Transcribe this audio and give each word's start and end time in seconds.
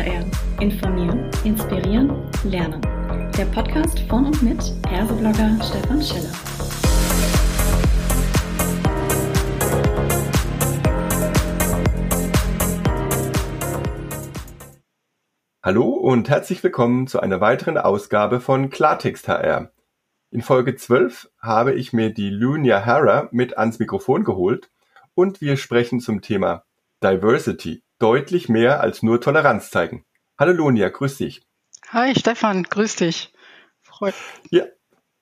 HR. 0.00 0.24
Informieren, 0.60 1.30
inspirieren, 1.44 2.26
lernen. 2.44 2.80
Der 3.36 3.44
Podcast 3.44 4.00
von 4.08 4.24
und 4.24 4.42
mit 4.42 4.58
Erso-Blogger 4.90 5.58
Stefan 5.62 6.00
Schiller. 6.00 6.32
Hallo 15.62 15.88
und 15.90 16.30
herzlich 16.30 16.64
willkommen 16.64 17.06
zu 17.06 17.20
einer 17.20 17.42
weiteren 17.42 17.76
Ausgabe 17.76 18.40
von 18.40 18.70
Klartext 18.70 19.28
HR. 19.28 19.70
In 20.30 20.40
Folge 20.40 20.76
12 20.76 21.28
habe 21.42 21.74
ich 21.74 21.92
mir 21.92 22.08
die 22.08 22.30
Lunia 22.30 22.86
Hara 22.86 23.28
mit 23.32 23.58
ans 23.58 23.78
Mikrofon 23.78 24.24
geholt 24.24 24.70
und 25.14 25.42
wir 25.42 25.58
sprechen 25.58 26.00
zum 26.00 26.22
Thema 26.22 26.64
Diversity. 27.02 27.82
Deutlich 28.00 28.48
mehr 28.48 28.80
als 28.80 29.02
nur 29.02 29.20
Toleranz 29.20 29.70
zeigen. 29.70 30.04
Hallo 30.38 30.52
Lunia, 30.52 30.88
grüß 30.88 31.18
dich. 31.18 31.42
Hi 31.90 32.18
Stefan, 32.18 32.62
grüß 32.62 32.96
dich. 32.96 33.32
Freut. 33.82 34.14
Ja, 34.50 34.64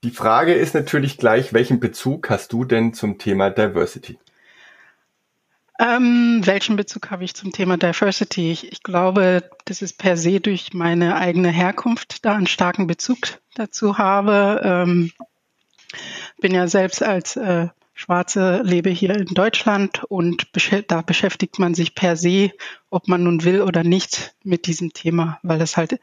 die 0.05 0.12
Frage 0.12 0.55
ist 0.55 0.74
natürlich 0.74 1.19
gleich, 1.19 1.52
welchen 1.52 1.80
Bezug 1.80 2.30
hast 2.30 2.52
du 2.52 2.64
denn 2.64 2.95
zum 2.95 3.19
Thema 3.19 3.50
Diversity? 3.50 4.16
Ähm, 5.80 6.42
welchen 6.45 6.77
Bezug 6.77 7.10
habe 7.10 7.24
ich 7.24 7.34
zum 7.34 7.50
Thema 7.50 7.77
Diversity? 7.78 8.52
Ich, 8.52 8.70
ich, 8.70 8.84
glaube, 8.84 9.50
dass 9.64 9.83
es 9.83 9.92
per 9.92 10.16
se 10.16 10.38
durch 10.38 10.72
meine 10.72 11.16
eigene 11.16 11.50
Herkunft 11.50 12.24
da 12.24 12.36
einen 12.36 12.47
starken 12.47 12.86
Bezug 12.86 13.19
dazu 13.56 13.98
habe. 13.98 14.60
Ähm, 14.62 15.10
bin 16.41 16.55
ja 16.55 16.69
selbst 16.69 17.02
als 17.02 17.34
äh, 17.34 17.69
Schwarze 17.98 18.62
lebe 18.62 18.91
hier 18.91 19.16
in 19.16 19.34
Deutschland 19.34 20.04
und 20.04 20.46
da 20.86 21.02
beschäftigt 21.02 21.58
man 21.58 21.74
sich 21.74 21.96
per 21.96 22.14
se, 22.14 22.52
ob 22.90 23.08
man 23.08 23.24
nun 23.24 23.42
will 23.42 23.60
oder 23.60 23.82
nicht, 23.82 24.36
mit 24.44 24.68
diesem 24.68 24.92
Thema, 24.92 25.40
weil 25.42 25.60
es 25.60 25.77
halt 25.77 25.98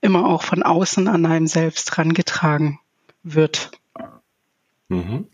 immer 0.00 0.26
auch 0.26 0.42
von 0.42 0.64
außen 0.64 1.06
an 1.06 1.24
einem 1.26 1.46
selbst 1.46 1.96
rangetragen 1.96 2.80
wird. 3.22 3.70
Mhm. 4.88 5.28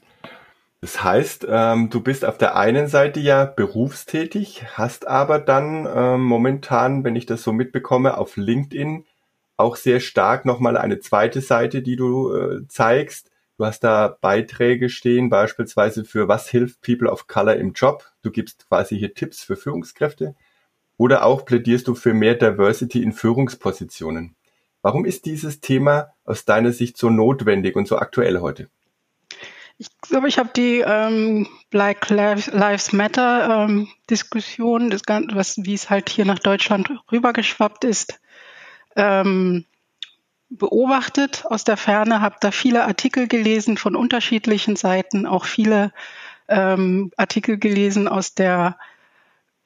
Das 0.83 1.03
heißt, 1.03 1.47
ähm, 1.48 1.88
du 1.88 2.03
bist 2.03 2.27
auf 2.27 2.36
der 2.36 2.56
einen 2.56 2.88
Seite 2.88 3.19
ja 3.20 3.47
berufstätig, 3.47 4.64
hast 4.75 5.08
aber 5.08 5.38
dann 5.38 5.88
ähm, 5.91 6.20
momentan, 6.20 7.05
wenn 7.05 7.16
ich 7.16 7.25
das 7.25 7.42
so 7.42 7.55
mitbekomme, 7.55 8.19
auf 8.19 8.36
LinkedIn 8.36 9.06
auch 9.56 9.77
sehr 9.77 10.00
stark 10.00 10.44
nochmal 10.44 10.77
eine 10.77 11.00
zweite 11.00 11.41
Seite, 11.41 11.81
die 11.81 11.97
du 11.97 12.34
äh, 12.34 12.69
zeigst. 12.69 13.31
Du 13.59 13.65
hast 13.65 13.81
da 13.81 14.17
Beiträge 14.21 14.91
stehen, 14.91 15.31
beispielsweise 15.31 16.05
für 16.05 16.29
was 16.29 16.49
hilft 16.49 16.83
People 16.83 17.11
of 17.11 17.27
Color 17.27 17.57
im 17.57 17.73
Job. 17.73 18.05
Du 18.23 18.31
gibst 18.31 18.69
quasi 18.69 18.99
hier 18.99 19.15
Tipps 19.15 19.43
für 19.43 19.57
Führungskräfte. 19.57 20.35
Oder 20.99 21.25
auch 21.25 21.45
plädierst 21.45 21.89
du 21.89 21.95
für 21.95 22.15
mehr 22.15 22.34
Diversity 22.34 23.03
in 23.03 23.12
Führungspositionen. 23.12 24.34
Warum 24.83 25.05
ist 25.05 25.25
dieses 25.25 25.61
Thema 25.61 26.12
aus 26.25 26.45
deiner 26.45 26.73
Sicht 26.73 26.97
so 26.97 27.11
notwendig 27.11 27.77
und 27.77 27.89
so 27.89 27.97
aktuell 27.97 28.41
heute? 28.41 28.69
Ich 29.79 29.89
glaube, 30.01 30.29
ich 30.29 30.39
habe 30.39 30.51
die 30.55 30.83
ähm, 30.87 31.49
Black 31.71 32.09
Lives 32.09 32.93
Matter 32.93 33.67
ähm, 33.69 33.89
Diskussion, 34.09 34.89
das 34.89 35.03
Ganze, 35.03 35.34
was, 35.34 35.57
wie 35.59 35.75
es 35.75 35.91
halt 35.91 36.09
hier 36.09 36.25
nach 36.25 36.39
Deutschland 36.39 36.91
rübergeschwappt 37.12 37.84
ist, 37.84 38.19
ähm, 38.97 39.67
beobachtet 40.48 41.44
aus 41.47 41.64
der 41.64 41.77
Ferne, 41.77 42.20
habe 42.20 42.36
da 42.41 42.50
viele 42.50 42.84
Artikel 42.84 43.27
gelesen 43.27 43.77
von 43.77 43.97
unterschiedlichen 43.97 44.77
Seiten, 44.77 45.27
auch 45.27 45.44
viele 45.44 45.92
ähm, 46.48 47.11
Artikel 47.16 47.58
gelesen 47.58 48.08
aus 48.08 48.34
der 48.34 48.77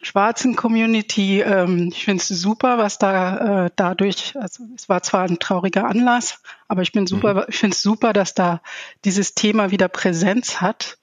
schwarzen 0.02 0.56
Community. 0.56 1.40
Ähm, 1.40 1.90
ich 1.92 2.04
finde 2.04 2.22
es 2.22 2.28
super, 2.28 2.78
was 2.78 2.98
da 2.98 3.66
äh, 3.66 3.70
dadurch, 3.76 4.34
also 4.36 4.64
es 4.74 4.88
war 4.88 5.02
zwar 5.02 5.24
ein 5.24 5.38
trauriger 5.38 5.86
Anlass, 5.86 6.40
aber 6.68 6.82
ich 6.82 6.92
bin 6.92 7.06
super, 7.06 7.34
mhm. 7.34 7.44
ich 7.48 7.58
finde 7.58 7.74
es 7.74 7.82
super, 7.82 8.12
dass 8.12 8.34
da 8.34 8.62
dieses 9.04 9.34
Thema 9.34 9.70
wieder 9.70 9.88
Präsenz 9.88 10.60
hat. 10.60 10.96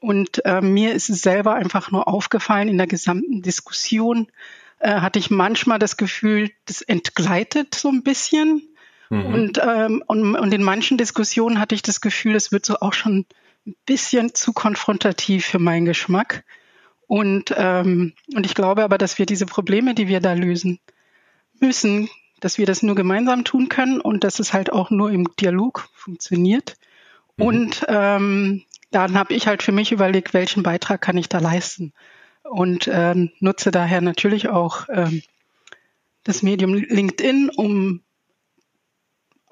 Und 0.00 0.44
äh, 0.44 0.60
mir 0.60 0.94
ist 0.94 1.10
es 1.10 1.22
selber 1.22 1.54
einfach 1.54 1.92
nur 1.92 2.08
aufgefallen 2.08 2.68
in 2.68 2.78
der 2.78 2.88
gesamten 2.88 3.42
Diskussion, 3.42 4.26
äh, 4.80 5.00
hatte 5.00 5.20
ich 5.20 5.30
manchmal 5.30 5.78
das 5.78 5.96
Gefühl, 5.96 6.50
das 6.64 6.82
entgleitet 6.82 7.76
so 7.76 7.88
ein 7.88 8.02
bisschen. 8.02 8.62
Mhm. 9.12 9.34
Und, 9.34 9.60
ähm, 9.62 10.02
und, 10.06 10.36
und 10.36 10.54
in 10.54 10.62
manchen 10.62 10.96
Diskussionen 10.96 11.60
hatte 11.60 11.74
ich 11.74 11.82
das 11.82 12.00
Gefühl, 12.00 12.34
es 12.34 12.50
wird 12.50 12.64
so 12.64 12.76
auch 12.80 12.94
schon 12.94 13.26
ein 13.66 13.76
bisschen 13.84 14.34
zu 14.34 14.54
konfrontativ 14.54 15.44
für 15.44 15.58
meinen 15.58 15.84
Geschmack. 15.84 16.44
Und, 17.06 17.54
ähm, 17.58 18.14
und 18.34 18.46
ich 18.46 18.54
glaube 18.54 18.82
aber, 18.82 18.96
dass 18.96 19.18
wir 19.18 19.26
diese 19.26 19.44
Probleme, 19.44 19.94
die 19.94 20.08
wir 20.08 20.20
da 20.20 20.32
lösen 20.32 20.80
müssen, 21.60 22.08
dass 22.40 22.56
wir 22.56 22.64
das 22.64 22.82
nur 22.82 22.94
gemeinsam 22.94 23.44
tun 23.44 23.68
können 23.68 24.00
und 24.00 24.24
dass 24.24 24.38
es 24.38 24.54
halt 24.54 24.72
auch 24.72 24.88
nur 24.88 25.10
im 25.10 25.28
Dialog 25.38 25.90
funktioniert. 25.92 26.78
Mhm. 27.36 27.44
Und 27.44 27.86
ähm, 27.88 28.64
dann 28.92 29.18
habe 29.18 29.34
ich 29.34 29.46
halt 29.46 29.62
für 29.62 29.72
mich 29.72 29.92
überlegt, 29.92 30.32
welchen 30.32 30.62
Beitrag 30.62 31.02
kann 31.02 31.18
ich 31.18 31.28
da 31.28 31.38
leisten. 31.38 31.92
Und 32.44 32.86
äh, 32.86 33.14
nutze 33.40 33.70
daher 33.72 34.00
natürlich 34.00 34.48
auch 34.48 34.86
ähm, 34.88 35.22
das 36.24 36.42
Medium 36.42 36.72
LinkedIn, 36.72 37.50
um 37.50 38.00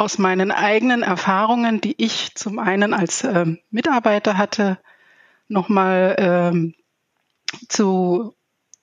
aus 0.00 0.16
meinen 0.16 0.50
eigenen 0.50 1.02
Erfahrungen, 1.02 1.82
die 1.82 1.94
ich 1.98 2.34
zum 2.34 2.58
einen 2.58 2.94
als 2.94 3.22
ähm, 3.22 3.58
Mitarbeiter 3.70 4.38
hatte, 4.38 4.78
nochmal 5.46 6.16
ähm, 6.18 6.74
zu, 7.68 8.34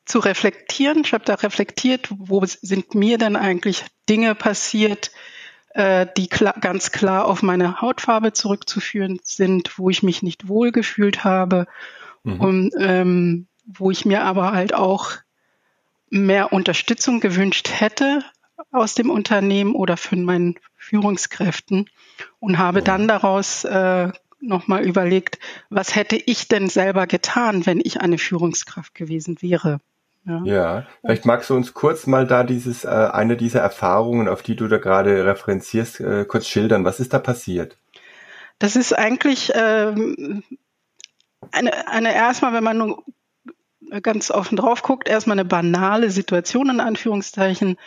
zu 0.05 0.19
reflektieren. 0.19 1.01
Ich 1.03 1.13
habe 1.13 1.25
da 1.25 1.33
reflektiert, 1.33 2.07
wo 2.11 2.45
sind 2.45 2.93
mir 2.93 3.17
denn 3.17 3.35
eigentlich 3.35 3.83
Dinge 4.07 4.35
passiert, 4.35 5.09
äh, 5.69 6.05
die 6.15 6.27
klar, 6.27 6.53
ganz 6.61 6.91
klar 6.91 7.25
auf 7.25 7.41
meine 7.41 7.81
Hautfarbe 7.81 8.33
zurückzuführen 8.33 9.19
sind, 9.23 9.79
wo 9.79 9.89
ich 9.89 10.03
mich 10.03 10.21
nicht 10.21 10.47
wohlgefühlt 10.47 11.23
habe 11.23 11.65
mhm. 12.21 12.39
und 12.39 12.73
ähm, 12.77 13.47
wo 13.65 13.89
ich 13.89 14.05
mir 14.05 14.23
aber 14.23 14.51
halt 14.51 14.75
auch 14.75 15.13
mehr 16.11 16.53
Unterstützung 16.53 17.21
gewünscht 17.21 17.71
hätte 17.71 18.23
aus 18.71 18.93
dem 18.93 19.09
Unternehmen 19.09 19.73
oder 19.73 19.97
von 19.97 20.23
meinen 20.23 20.59
Führungskräften 20.87 21.89
und 22.39 22.57
habe 22.57 22.81
dann 22.81 23.07
daraus 23.07 23.65
äh, 23.65 24.11
nochmal 24.39 24.85
überlegt, 24.85 25.37
was 25.69 25.95
hätte 25.95 26.15
ich 26.15 26.47
denn 26.47 26.69
selber 26.69 27.07
getan, 27.07 27.65
wenn 27.65 27.81
ich 27.83 27.99
eine 27.99 28.17
Führungskraft 28.17 28.95
gewesen 28.95 29.37
wäre. 29.41 29.79
Ja. 30.25 30.41
ja, 30.43 30.87
vielleicht 31.01 31.25
magst 31.25 31.49
du 31.49 31.55
uns 31.55 31.73
kurz 31.73 32.05
mal 32.05 32.27
da 32.27 32.43
dieses, 32.43 32.83
äh, 32.83 32.89
eine 32.89 33.37
dieser 33.37 33.61
Erfahrungen, 33.61 34.27
auf 34.27 34.43
die 34.43 34.57
du 34.57 34.67
da 34.67 34.77
gerade 34.77 35.25
referenzierst, 35.25 36.01
äh, 36.01 36.25
kurz 36.25 36.47
schildern. 36.47 36.83
Was 36.83 36.99
ist 36.99 37.13
da 37.13 37.19
passiert? 37.19 37.77
Das 38.59 38.75
ist 38.75 38.91
eigentlich 38.91 39.53
ähm, 39.55 40.43
eine, 41.51 41.87
eine 41.87 42.13
erstmal, 42.13 42.51
wenn 42.53 42.63
man 42.63 42.77
nur 42.77 43.03
ganz 44.01 44.31
offen 44.31 44.57
drauf 44.57 44.83
guckt, 44.83 45.07
erstmal 45.07 45.39
eine 45.39 45.47
banale 45.47 46.09
Situation 46.09 46.69
in 46.69 46.81
Anführungszeichen, 46.81 47.77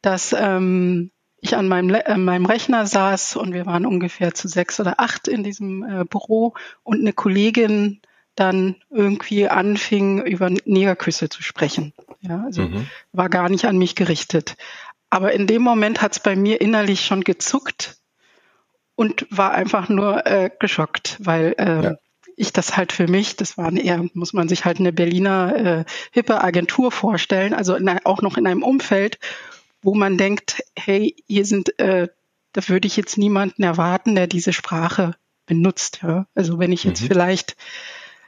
dass 0.00 0.34
ähm, 0.38 1.10
ich 1.40 1.56
an 1.56 1.68
meinem, 1.68 1.94
äh, 1.94 2.16
meinem 2.16 2.46
Rechner 2.46 2.86
saß 2.86 3.36
und 3.36 3.52
wir 3.52 3.66
waren 3.66 3.86
ungefähr 3.86 4.34
zu 4.34 4.48
sechs 4.48 4.78
oder 4.80 5.00
acht 5.00 5.28
in 5.28 5.42
diesem 5.42 5.82
äh, 5.82 6.04
Büro 6.04 6.54
und 6.82 7.00
eine 7.00 7.12
Kollegin 7.12 8.00
dann 8.34 8.76
irgendwie 8.90 9.48
anfing, 9.48 10.22
über 10.22 10.50
Negerküsse 10.64 11.28
zu 11.28 11.42
sprechen. 11.42 11.92
Ja, 12.20 12.44
also 12.44 12.62
mhm. 12.62 12.86
war 13.12 13.28
gar 13.28 13.48
nicht 13.48 13.64
an 13.64 13.76
mich 13.76 13.96
gerichtet. 13.96 14.56
Aber 15.10 15.32
in 15.32 15.46
dem 15.46 15.62
Moment 15.62 16.00
hat 16.02 16.12
es 16.12 16.20
bei 16.20 16.36
mir 16.36 16.60
innerlich 16.60 17.04
schon 17.04 17.22
gezuckt 17.22 17.96
und 18.94 19.26
war 19.30 19.52
einfach 19.52 19.88
nur 19.88 20.26
äh, 20.26 20.50
geschockt, 20.58 21.16
weil 21.20 21.54
äh, 21.58 21.84
ja. 21.84 21.94
ich 22.36 22.52
das 22.52 22.76
halt 22.76 22.92
für 22.92 23.08
mich, 23.08 23.36
das 23.36 23.58
war 23.58 23.72
eher, 23.72 24.04
muss 24.14 24.32
man 24.32 24.48
sich 24.48 24.64
halt 24.64 24.78
eine 24.78 24.92
Berliner 24.92 25.56
äh, 25.56 25.84
hippe 26.12 26.42
Agentur 26.42 26.92
vorstellen, 26.92 27.54
also 27.54 27.74
in, 27.74 27.88
auch 28.04 28.22
noch 28.22 28.36
in 28.36 28.46
einem 28.46 28.62
Umfeld, 28.62 29.18
wo 29.82 29.94
man 29.94 30.18
denkt, 30.18 30.62
hey, 30.76 31.16
hier 31.26 31.44
sind, 31.44 31.78
äh, 31.78 32.08
da 32.52 32.68
würde 32.68 32.86
ich 32.86 32.96
jetzt 32.96 33.18
niemanden 33.18 33.62
erwarten, 33.62 34.14
der 34.14 34.26
diese 34.26 34.52
Sprache 34.52 35.14
benutzt. 35.46 36.00
Ja? 36.02 36.26
Also 36.34 36.58
wenn 36.58 36.72
ich 36.72 36.84
jetzt 36.84 37.02
mhm. 37.02 37.06
vielleicht 37.06 37.56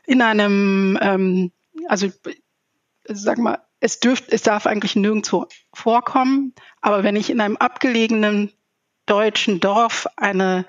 in 0.06 0.22
einem, 0.22 0.98
ähm, 1.00 1.52
also 1.88 2.08
sag 3.04 3.38
mal, 3.38 3.58
es 3.80 4.00
dürft, 4.00 4.32
es 4.32 4.42
darf 4.42 4.66
eigentlich 4.66 4.94
nirgendwo 4.94 5.46
vorkommen, 5.72 6.54
aber 6.80 7.02
wenn 7.02 7.16
ich 7.16 7.30
in 7.30 7.40
einem 7.40 7.56
abgelegenen 7.56 8.52
deutschen 9.06 9.58
Dorf 9.58 10.06
eine 10.16 10.66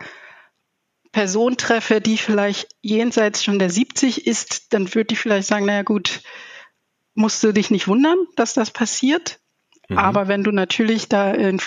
Person 1.11 1.57
treffe, 1.57 2.01
die 2.01 2.17
vielleicht 2.17 2.75
jenseits 2.81 3.43
schon 3.43 3.59
der 3.59 3.69
70 3.69 4.25
ist, 4.25 4.73
dann 4.73 4.93
würde 4.95 5.13
ich 5.13 5.19
vielleicht 5.19 5.47
sagen, 5.47 5.65
naja 5.65 5.83
gut, 5.83 6.21
musst 7.13 7.43
du 7.43 7.53
dich 7.53 7.69
nicht 7.69 7.87
wundern, 7.87 8.17
dass 8.35 8.55
das 8.55 8.71
passiert. 8.71 9.39
Mhm. 9.93 9.99
Aber 9.99 10.27
wenn 10.27 10.43
du 10.43 10.51
natürlich 10.51 11.09
da 11.09 11.31
in, 11.31 11.61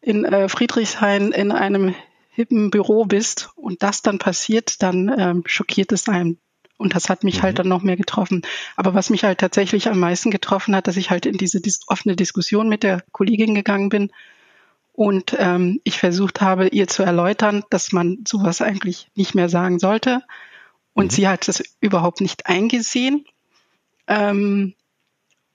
in 0.00 0.24
äh, 0.24 0.48
Friedrichshain 0.48 1.32
in 1.32 1.52
einem 1.52 1.94
hippen 2.30 2.70
Büro 2.70 3.04
bist 3.04 3.50
und 3.56 3.82
das 3.82 4.02
dann 4.02 4.18
passiert, 4.18 4.82
dann 4.82 5.12
ähm, 5.18 5.42
schockiert 5.46 5.92
es 5.92 6.08
einen 6.08 6.38
Und 6.78 6.94
das 6.94 7.08
hat 7.08 7.24
mich 7.24 7.36
halt 7.36 7.42
mhm. 7.42 7.46
halt 7.46 7.58
dann 7.60 7.68
noch 7.68 7.82
mehr 7.82 7.96
getroffen. 7.96 8.42
Aber 8.76 8.94
was 8.94 9.10
mich 9.10 9.24
halt 9.24 9.38
tatsächlich 9.38 9.88
am 9.88 9.98
meisten 9.98 10.30
getroffen 10.30 10.74
hat, 10.74 10.86
dass 10.86 10.96
ich 10.96 11.10
halt 11.10 11.26
in 11.26 11.36
diese 11.36 11.60
dis 11.60 11.80
offene 11.88 12.16
Diskussion 12.16 12.68
mit 12.68 12.82
der 12.82 13.02
Kollegin 13.12 13.54
gegangen 13.54 13.88
bin 13.88 14.10
und 14.92 15.34
ähm, 15.38 15.80
ich 15.84 15.98
versucht 15.98 16.40
habe, 16.40 16.68
ihr 16.68 16.86
zu 16.86 17.02
erläutern, 17.02 17.64
dass 17.70 17.92
man 17.92 18.18
sowas 18.28 18.60
eigentlich 18.60 19.08
nicht 19.14 19.34
mehr 19.34 19.48
sagen 19.48 19.78
sollte. 19.78 20.22
Und 20.92 21.06
mhm. 21.06 21.10
sie 21.10 21.28
hat 21.28 21.48
das 21.48 21.62
überhaupt 21.80 22.20
nicht 22.20 22.46
eingesehen. 22.46 23.24
Ähm, 24.06 24.74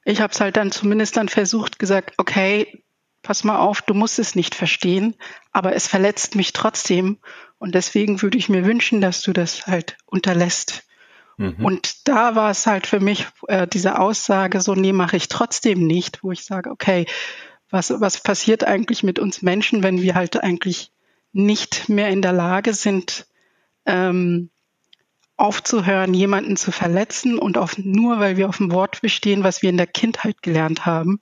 ich 0.06 0.22
habe 0.22 0.32
es 0.32 0.40
halt 0.40 0.56
dann 0.56 0.72
zumindest 0.72 1.18
dann 1.18 1.28
versucht, 1.28 1.80
gesagt, 1.80 2.14
okay, 2.18 2.84
pass 3.24 3.44
mal 3.44 3.58
auf, 3.58 3.82
du 3.82 3.96
musst 3.96 4.20
es 4.20 4.36
nicht 4.36 4.54
verstehen, 4.54 5.16
aber 5.52 5.74
es 5.76 5.88
verletzt 5.88 6.36
mich 6.36 6.54
trotzdem. 6.54 7.18
Und 7.58 7.74
deswegen 7.74 8.22
würde 8.22 8.38
ich 8.38 8.48
mir 8.48 8.66
wünschen, 8.66 9.02
dass 9.02 9.22
du 9.24 9.34
das 9.34 9.66
halt 9.66 9.98
unterlässt. 10.06 10.84
Mhm. 11.38 11.66
Und 11.66 12.08
da 12.08 12.36
war 12.36 12.52
es 12.52 12.68
halt 12.68 12.86
für 12.86 13.00
mich 13.00 13.26
äh, 13.48 13.68
diese 13.68 14.00
Aussage, 14.00 14.62
so, 14.62 14.76
nee, 14.76 14.94
mache 14.94 15.18
ich 15.18 15.28
trotzdem 15.28 15.86
nicht, 15.86 16.24
wo 16.24 16.32
ich 16.32 16.46
sage, 16.46 16.70
okay, 16.70 17.08
was, 17.72 17.92
was 18.00 18.22
passiert 18.22 18.64
eigentlich 18.64 19.02
mit 19.02 19.18
uns 19.18 19.42
Menschen, 19.42 19.82
wenn 19.82 20.02
wir 20.02 20.14
halt 20.14 20.42
eigentlich 20.42 20.92
nicht 21.34 21.90
mehr 21.90 22.10
in 22.10 22.22
der 22.22 22.32
Lage 22.32 22.74
sind, 22.76 23.26
ähm, 23.88 24.52
aufzuhören, 25.38 26.14
jemanden 26.14 26.56
zu 26.56 26.72
verletzen 26.72 27.38
und 27.38 27.58
auf, 27.58 27.78
nur 27.78 28.20
weil 28.20 28.38
wir 28.38 28.48
auf 28.48 28.58
dem 28.58 28.72
Wort 28.72 29.02
bestehen, 29.02 29.44
was 29.44 29.62
wir 29.62 29.70
in 29.70 29.78
der 29.78 29.88
Kindheit 29.88 30.42
gelernt 30.42 30.86
haben, 30.86 31.20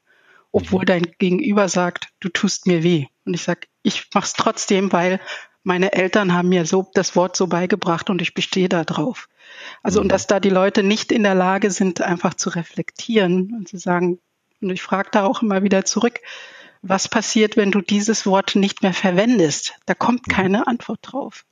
obwohl 0.52 0.82
mhm. 0.82 0.88
dein 0.88 1.08
Gegenüber 1.18 1.68
sagt, 1.68 2.10
du 2.20 2.30
tust 2.30 2.68
mir 2.68 2.84
weh. 2.84 3.08
Und 3.26 3.34
ich 3.34 3.44
sage, 3.44 3.62
ich 3.82 4.08
mache 4.14 4.26
es 4.26 4.34
trotzdem, 4.34 4.92
weil 4.92 5.20
meine 5.64 5.94
Eltern 5.94 6.34
haben 6.34 6.50
mir 6.50 6.66
so 6.66 6.90
das 6.94 7.16
Wort 7.16 7.36
so 7.36 7.48
beigebracht 7.48 8.10
und 8.10 8.22
ich 8.22 8.34
bestehe 8.34 8.70
da 8.70 8.84
drauf. 8.84 9.30
Also 9.82 10.00
mhm. 10.00 10.04
und 10.04 10.12
dass 10.12 10.28
da 10.28 10.40
die 10.40 10.50
Leute 10.50 10.84
nicht 10.84 11.12
in 11.12 11.24
der 11.24 11.36
Lage 11.36 11.72
sind, 11.72 12.02
einfach 12.02 12.36
zu 12.36 12.50
reflektieren 12.50 13.54
und 13.58 13.68
zu 13.68 13.78
sagen, 13.78 14.20
und 14.62 14.70
ich 14.70 14.82
frage 14.82 15.10
da 15.12 15.26
auch 15.26 15.42
immer 15.42 15.64
wieder 15.64 15.86
zurück, 15.86 16.20
was 16.82 17.08
passiert, 17.08 17.58
wenn 17.58 17.72
du 17.72 17.82
dieses 17.82 18.26
Wort 18.26 18.56
nicht 18.56 18.84
mehr 18.84 18.94
verwendest? 18.94 19.74
Da 19.86 19.96
kommt 19.96 20.28
mhm. 20.28 20.32
keine 20.32 20.68
Antwort 20.68 21.00
drauf. 21.02 21.46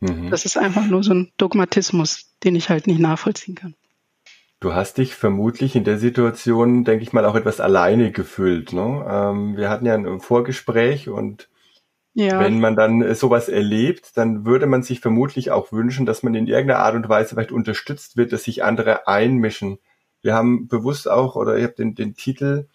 Mhm. 0.00 0.30
Das 0.30 0.44
ist 0.44 0.56
einfach 0.56 0.86
nur 0.86 1.02
so 1.02 1.12
ein 1.12 1.32
Dogmatismus, 1.36 2.34
den 2.42 2.56
ich 2.56 2.70
halt 2.70 2.86
nicht 2.86 3.00
nachvollziehen 3.00 3.54
kann. 3.54 3.74
Du 4.60 4.74
hast 4.74 4.98
dich 4.98 5.14
vermutlich 5.14 5.74
in 5.74 5.84
der 5.84 5.98
Situation, 5.98 6.84
denke 6.84 7.02
ich 7.02 7.14
mal, 7.14 7.24
auch 7.24 7.34
etwas 7.34 7.60
alleine 7.60 8.12
gefühlt. 8.12 8.74
Ne? 8.74 9.06
Ähm, 9.08 9.56
wir 9.56 9.70
hatten 9.70 9.86
ja 9.86 9.94
ein 9.94 10.20
Vorgespräch 10.20 11.08
und 11.08 11.48
ja. 12.12 12.40
wenn 12.40 12.60
man 12.60 12.76
dann 12.76 13.14
sowas 13.14 13.48
erlebt, 13.48 14.16
dann 14.16 14.44
würde 14.44 14.66
man 14.66 14.82
sich 14.82 15.00
vermutlich 15.00 15.50
auch 15.50 15.72
wünschen, 15.72 16.04
dass 16.04 16.22
man 16.22 16.34
in 16.34 16.46
irgendeiner 16.46 16.80
Art 16.80 16.94
und 16.94 17.08
Weise 17.08 17.30
vielleicht 17.30 17.52
unterstützt 17.52 18.18
wird, 18.18 18.32
dass 18.32 18.44
sich 18.44 18.62
andere 18.62 19.06
einmischen. 19.06 19.78
Wir 20.20 20.34
haben 20.34 20.68
bewusst 20.68 21.08
auch, 21.08 21.36
oder 21.36 21.56
ihr 21.56 21.64
habt 21.64 21.78
den, 21.78 21.94
den 21.94 22.14
Titel 22.14 22.66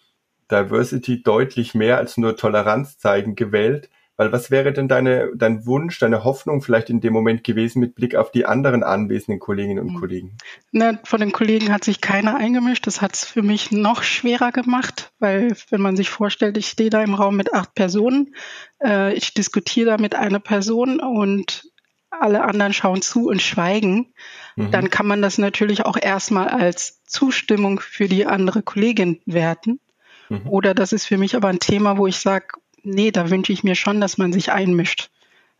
Diversity 0.50 1.22
deutlich 1.22 1.74
mehr 1.74 1.98
als 1.98 2.16
nur 2.16 2.36
Toleranz 2.36 2.98
zeigen 2.98 3.34
gewählt, 3.34 3.90
weil 4.16 4.32
was 4.32 4.50
wäre 4.50 4.72
denn 4.72 4.88
deine, 4.88 5.30
dein 5.34 5.66
Wunsch, 5.66 5.98
deine 5.98 6.24
Hoffnung 6.24 6.62
vielleicht 6.62 6.88
in 6.88 7.00
dem 7.00 7.12
Moment 7.12 7.44
gewesen 7.44 7.80
mit 7.80 7.94
Blick 7.94 8.14
auf 8.14 8.30
die 8.30 8.46
anderen 8.46 8.82
anwesenden 8.82 9.40
Kolleginnen 9.40 9.78
und 9.78 9.94
mhm. 9.94 10.00
Kollegen? 10.00 10.38
Na, 10.72 10.98
von 11.04 11.20
den 11.20 11.32
Kollegen 11.32 11.72
hat 11.72 11.84
sich 11.84 12.00
keiner 12.00 12.36
eingemischt. 12.36 12.86
Das 12.86 13.02
hat 13.02 13.14
es 13.14 13.24
für 13.24 13.42
mich 13.42 13.72
noch 13.72 14.02
schwerer 14.02 14.52
gemacht, 14.52 15.12
weil 15.18 15.54
wenn 15.70 15.80
man 15.80 15.96
sich 15.96 16.08
vorstellt, 16.08 16.56
ich 16.56 16.68
stehe 16.68 16.90
da 16.90 17.02
im 17.02 17.14
Raum 17.14 17.36
mit 17.36 17.52
acht 17.52 17.74
Personen, 17.74 18.34
äh, 18.82 19.12
ich 19.14 19.34
diskutiere 19.34 19.90
da 19.90 19.98
mit 19.98 20.14
einer 20.14 20.40
Person 20.40 21.00
und 21.00 21.70
alle 22.10 22.42
anderen 22.42 22.72
schauen 22.72 23.02
zu 23.02 23.28
und 23.28 23.42
schweigen, 23.42 24.14
mhm. 24.56 24.70
dann 24.70 24.90
kann 24.90 25.06
man 25.06 25.22
das 25.22 25.38
natürlich 25.38 25.84
auch 25.84 25.98
erstmal 26.00 26.48
als 26.48 27.02
Zustimmung 27.04 27.80
für 27.80 28.08
die 28.08 28.26
andere 28.26 28.62
Kollegin 28.62 29.20
werten. 29.26 29.80
Mhm. 30.28 30.48
Oder 30.48 30.74
das 30.74 30.92
ist 30.92 31.06
für 31.06 31.18
mich 31.18 31.36
aber 31.36 31.48
ein 31.48 31.60
Thema, 31.60 31.98
wo 31.98 32.06
ich 32.06 32.18
sage, 32.18 32.46
nee, 32.86 33.10
da 33.10 33.30
wünsche 33.30 33.52
ich 33.52 33.64
mir 33.64 33.74
schon, 33.74 34.00
dass 34.00 34.18
man 34.18 34.32
sich 34.32 34.52
einmischt. 34.52 35.10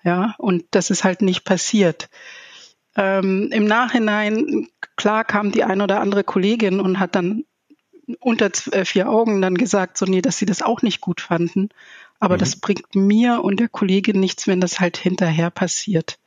Ja, 0.04 0.34
und 0.38 0.64
das 0.70 0.90
ist 0.90 1.04
halt 1.04 1.20
nicht 1.20 1.44
passiert. 1.44 2.08
Ähm, 2.96 3.50
Im 3.52 3.64
Nachhinein, 3.64 4.68
klar, 4.96 5.24
kam 5.24 5.52
die 5.52 5.64
ein 5.64 5.80
oder 5.80 6.00
andere 6.00 6.24
Kollegin 6.24 6.80
und 6.80 6.98
hat 7.00 7.14
dann 7.14 7.44
unter 8.20 8.50
äh, 8.72 8.84
vier 8.84 9.10
Augen 9.10 9.42
dann 9.42 9.56
gesagt, 9.56 9.98
so 9.98 10.06
nee, 10.06 10.22
dass 10.22 10.38
sie 10.38 10.46
das 10.46 10.62
auch 10.62 10.82
nicht 10.82 11.00
gut 11.00 11.20
fanden. 11.20 11.70
Aber 12.20 12.36
mhm. 12.36 12.38
das 12.38 12.56
bringt 12.56 12.94
mir 12.94 13.42
und 13.42 13.60
der 13.60 13.68
Kollegin 13.68 14.20
nichts, 14.20 14.46
wenn 14.46 14.60
das 14.60 14.80
halt 14.80 14.96
hinterher 14.96 15.50
passiert. 15.50 16.18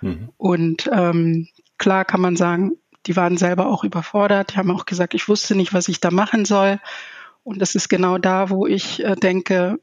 Mhm. 0.00 0.30
Und 0.36 0.90
ähm, 0.92 1.48
klar 1.78 2.04
kann 2.04 2.20
man 2.20 2.36
sagen, 2.36 2.72
die 3.06 3.16
waren 3.16 3.38
selber 3.38 3.66
auch 3.66 3.84
überfordert. 3.84 4.52
Die 4.52 4.56
haben 4.58 4.70
auch 4.70 4.86
gesagt, 4.86 5.14
ich 5.14 5.28
wusste 5.28 5.54
nicht, 5.54 5.72
was 5.72 5.88
ich 5.88 6.00
da 6.00 6.10
machen 6.10 6.44
soll. 6.44 6.80
Und 7.44 7.62
das 7.62 7.74
ist 7.74 7.88
genau 7.88 8.18
da, 8.18 8.50
wo 8.50 8.66
ich 8.66 9.02
äh, 9.02 9.14
denke, 9.16 9.78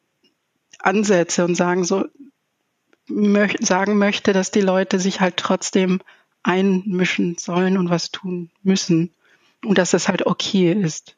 ansetze 0.80 1.46
und 1.46 1.56
sagen 1.56 1.84
so 1.84 2.06
möch, 3.08 3.56
sagen 3.62 3.98
möchte, 3.98 4.34
dass 4.34 4.52
die 4.52 4.62
Leute 4.62 5.00
sich 5.00 5.22
halt 5.22 5.38
trotzdem 5.38 6.02
einmischen 6.44 7.38
sollen 7.38 7.78
und 7.78 7.90
was 7.90 8.12
tun 8.12 8.52
müssen 8.64 9.14
und 9.66 9.78
dass 9.78 9.92
das 9.92 10.08
halt 10.08 10.26
okay 10.26 10.72
ist. 10.72 11.16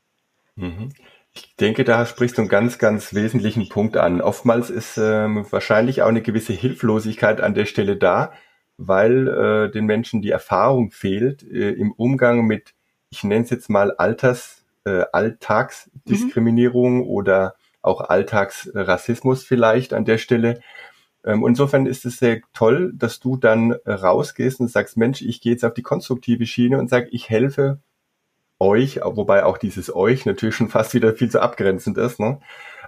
Mhm. 0.56 0.90
Ich 1.34 1.56
denke, 1.56 1.84
da 1.84 2.06
sprichst 2.06 2.38
du 2.38 2.42
einen 2.42 2.50
ganz, 2.50 2.80
ganz 2.80 3.14
wesentlichen 3.14 3.70
Punkt 3.70 3.98
an. 3.98 4.22
Oftmals 4.22 4.70
ist 4.70 4.98
ähm, 4.98 5.46
wahrscheinlich 5.52 6.02
auch 6.02 6.08
eine 6.08 6.22
gewisse 6.22 6.54
Hilflosigkeit 6.54 7.40
an 7.42 7.54
der 7.54 7.66
Stelle 7.66 7.98
da, 7.98 8.34
weil 8.78 9.28
äh, 9.28 9.72
den 9.72 9.86
Menschen 9.86 10.22
die 10.22 10.32
Erfahrung 10.32 10.92
fehlt 10.92 11.44
äh, 11.44 11.72
im 11.72 11.92
Umgang 11.92 12.46
mit, 12.46 12.74
ich 13.12 13.24
nenne 13.24 13.44
es 13.44 13.52
jetzt 13.52 13.70
mal 13.70 13.92
Alters, 13.96 14.66
äh, 14.86 15.04
Alltagsdiskriminierung 15.12 16.98
mhm. 16.98 17.08
oder 17.08 17.56
auch 17.82 18.02
Alltagsrassismus 18.02 19.44
vielleicht 19.44 19.94
an 19.94 20.06
der 20.06 20.18
Stelle. 20.18 20.62
Ähm, 21.24 21.46
insofern 21.46 21.86
ist 21.86 22.06
es 22.06 22.18
sehr 22.18 22.42
toll, 22.54 22.94
dass 22.96 23.20
du 23.20 23.38
dann 23.38 23.74
rausgehst 23.86 24.60
und 24.60 24.70
sagst, 24.70 24.98
Mensch, 24.98 25.22
ich 25.22 25.42
gehe 25.42 25.54
jetzt 25.54 25.66
auf 25.66 25.74
die 25.74 25.82
konstruktive 25.82 26.46
Schiene 26.46 26.80
und 26.80 26.90
sage, 26.90 27.10
ich 27.12 27.30
helfe 27.30 27.80
euch, 28.60 29.00
wobei 29.04 29.46
auch 29.46 29.58
dieses 29.58 29.94
euch 29.94 30.26
natürlich 30.26 30.56
schon 30.56 30.70
fast 30.70 30.94
wieder 30.94 31.14
viel 31.14 31.32
zu 31.32 31.42
abgrenzend 31.42 31.98
ist, 31.98 32.20
ne? 32.20 32.40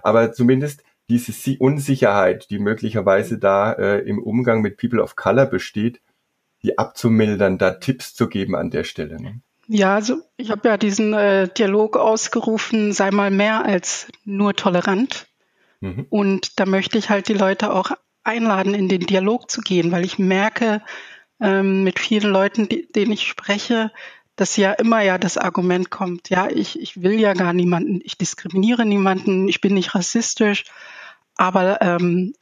aber 0.02 0.32
zumindest 0.32 0.82
diese 1.08 1.58
Unsicherheit, 1.58 2.48
die 2.50 2.58
möglicherweise 2.58 3.38
da 3.38 3.72
äh, 3.72 3.98
im 3.98 4.22
Umgang 4.22 4.62
mit 4.62 4.78
People 4.78 5.02
of 5.02 5.16
Color 5.16 5.46
besteht, 5.46 6.00
die 6.62 6.78
abzumildern, 6.78 7.58
da 7.58 7.72
Tipps 7.72 8.14
zu 8.14 8.28
geben 8.28 8.54
an 8.54 8.70
der 8.70 8.84
Stelle. 8.84 9.20
Ne? 9.20 9.40
Ja, 9.68 9.94
also 9.94 10.22
ich 10.36 10.50
habe 10.50 10.68
ja 10.68 10.76
diesen 10.76 11.14
äh, 11.14 11.48
Dialog 11.48 11.96
ausgerufen, 11.96 12.92
sei 12.92 13.10
mal 13.10 13.30
mehr 13.30 13.64
als 13.64 14.08
nur 14.24 14.54
tolerant. 14.54 15.26
Mhm. 15.80 16.06
Und 16.10 16.60
da 16.60 16.66
möchte 16.66 16.98
ich 16.98 17.10
halt 17.10 17.28
die 17.28 17.34
Leute 17.34 17.72
auch 17.72 17.92
einladen, 18.24 18.74
in 18.74 18.88
den 18.88 19.00
Dialog 19.00 19.50
zu 19.50 19.60
gehen, 19.60 19.92
weil 19.92 20.04
ich 20.04 20.18
merke 20.18 20.82
ähm, 21.40 21.84
mit 21.84 21.98
vielen 21.98 22.30
Leuten, 22.30 22.68
die, 22.68 22.90
denen 22.90 23.12
ich 23.12 23.26
spreche, 23.26 23.92
dass 24.36 24.56
ja 24.56 24.72
immer 24.72 25.02
ja 25.02 25.18
das 25.18 25.36
Argument 25.36 25.90
kommt, 25.90 26.30
ja, 26.30 26.48
ich, 26.48 26.80
ich 26.80 27.02
will 27.02 27.20
ja 27.20 27.34
gar 27.34 27.52
niemanden, 27.52 28.00
ich 28.02 28.16
diskriminiere 28.16 28.86
niemanden, 28.86 29.48
ich 29.48 29.60
bin 29.60 29.74
nicht 29.74 29.94
rassistisch, 29.94 30.64
aber, 31.36 31.82
ähm, 31.82 32.32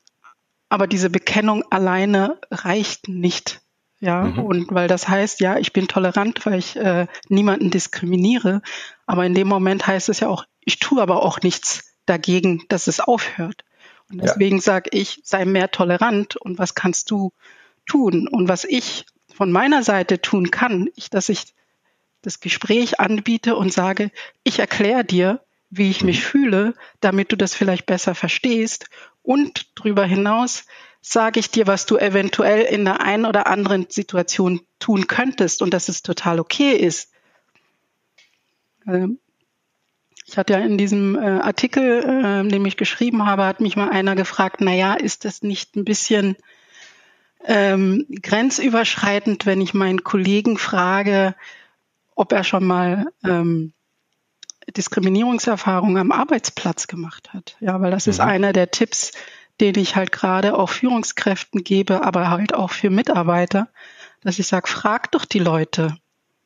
aber 0.69 0.87
diese 0.87 1.11
Bekennung 1.11 1.65
alleine 1.71 2.39
reicht 2.51 3.09
nicht. 3.09 3.61
Ja, 4.01 4.23
mhm. 4.23 4.39
und 4.39 4.75
weil 4.75 4.89
das 4.89 5.09
heißt, 5.09 5.41
ja, 5.41 5.59
ich 5.59 5.75
bin 5.75 5.87
tolerant, 5.87 6.45
weil 6.47 6.59
ich 6.59 6.77
äh, 6.77 7.07
niemanden 7.29 7.71
diskriminiere. 7.71 8.63
Aber 9.07 9.27
in 9.27 9.35
dem 9.35 9.47
Moment 9.47 9.87
heißt 9.87 10.09
es 10.09 10.21
ja 10.21 10.29
auch, 10.29 10.47
ich 10.61 10.79
tue 10.79 11.03
aber 11.03 11.23
auch 11.23 11.41
nichts 11.43 11.95
dagegen, 12.07 12.65
dass 12.69 12.87
es 12.87 13.01
aufhört. 13.01 13.65
Und 14.11 14.23
deswegen 14.23 14.57
ja. 14.57 14.63
sage 14.63 14.91
ich, 14.93 15.21
sei 15.23 15.45
mehr 15.45 15.71
tolerant 15.71 16.37
und 16.37 16.59
was 16.59 16.75
kannst 16.75 17.11
du 17.11 17.33
tun? 17.87 18.27
Und 18.27 18.49
was 18.49 18.65
ich 18.65 19.07
von 19.35 19.53
meiner 19.53 19.83
Seite 19.83 20.21
tun 20.21 20.51
kann, 20.51 20.89
ich, 20.97 21.11
dass 21.11 21.29
ich 21.29 21.55
das 22.23 22.41
Gespräch 22.41 23.01
anbiete 23.01 23.55
und 23.55 23.73
sage, 23.73 24.11
ich 24.43 24.59
erkläre 24.59 25.05
dir, 25.05 25.41
wie 25.69 25.91
ich 25.91 26.03
mich 26.03 26.19
mhm. 26.19 26.25
fühle, 26.25 26.75
damit 27.01 27.33
du 27.33 27.37
das 27.37 27.55
vielleicht 27.55 27.87
besser 27.87 28.15
verstehst. 28.15 28.89
Und 29.23 29.71
darüber 29.77 30.05
hinaus 30.05 30.65
sage 31.01 31.41
ich 31.41 31.51
dir, 31.51 31.67
was 31.67 31.87
du 31.87 31.97
eventuell 31.97 32.63
in 32.63 32.85
der 32.85 33.01
einen 33.01 33.25
oder 33.25 33.47
anderen 33.47 33.87
Situation 33.89 34.61
tun 34.79 35.07
könntest 35.07 35.63
und 35.63 35.73
dass 35.73 35.89
es 35.89 36.03
total 36.03 36.41
okay 36.41 36.73
ist. 36.73 37.11
Ähm, 38.87 39.19
ich 40.27 40.39
hatte 40.39 40.53
ja 40.53 40.61
in 40.61 40.79
diesem 40.79 41.17
äh, 41.17 41.41
Artikel, 41.41 42.05
äh, 42.05 42.49
den 42.49 42.65
ich 42.65 42.77
geschrieben 42.77 43.27
habe, 43.27 43.45
hat 43.45 43.61
mich 43.61 43.77
mal 43.77 43.89
einer 43.89 44.15
gefragt, 44.15 44.59
na 44.61 44.73
ja, 44.73 44.95
ist 44.95 45.25
das 45.25 45.43
nicht 45.43 45.75
ein 45.75 45.85
bisschen 45.85 46.37
ähm, 47.45 48.07
grenzüberschreitend, 48.23 49.47
wenn 49.47 49.61
ich 49.61 49.75
meinen 49.75 50.05
Kollegen 50.05 50.59
frage, 50.59 51.35
ob 52.15 52.33
er 52.33 52.45
schon 52.45 52.65
mal 52.65 53.07
ähm, 53.25 53.73
Diskriminierungserfahrungen 54.77 55.97
am 55.97 56.13
Arbeitsplatz 56.13 56.87
gemacht 56.87 57.33
hat. 57.33 57.57
Ja, 57.61 57.81
weil 57.81 57.91
das 57.91 58.07
mhm. 58.07 58.11
ist 58.11 58.21
einer 58.21 58.53
der 58.53 58.71
Tipps, 58.71 59.13
den 59.61 59.77
ich 59.77 59.97
halt 59.97 60.13
gerade 60.13 60.57
auch 60.57 60.71
Führungskräften 60.71 61.63
gebe, 61.63 62.05
aber 62.05 62.31
halt 62.31 62.55
auch 62.55 62.71
für 62.71 62.91
Mitarbeiter, 62.91 63.69
dass 64.23 64.39
ich 64.39 64.47
sage, 64.47 64.69
frag 64.69 65.11
doch 65.13 65.25
die 65.25 65.39
Leute. 65.39 65.97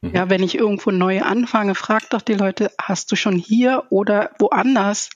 Mhm. 0.00 0.14
Ja, 0.14 0.30
wenn 0.30 0.42
ich 0.42 0.56
irgendwo 0.56 0.90
neu 0.90 1.22
anfange, 1.22 1.74
frag 1.74 2.10
doch 2.10 2.22
die 2.22 2.34
Leute, 2.34 2.70
hast 2.80 3.10
du 3.12 3.16
schon 3.16 3.36
hier 3.36 3.84
oder 3.90 4.30
woanders 4.38 5.10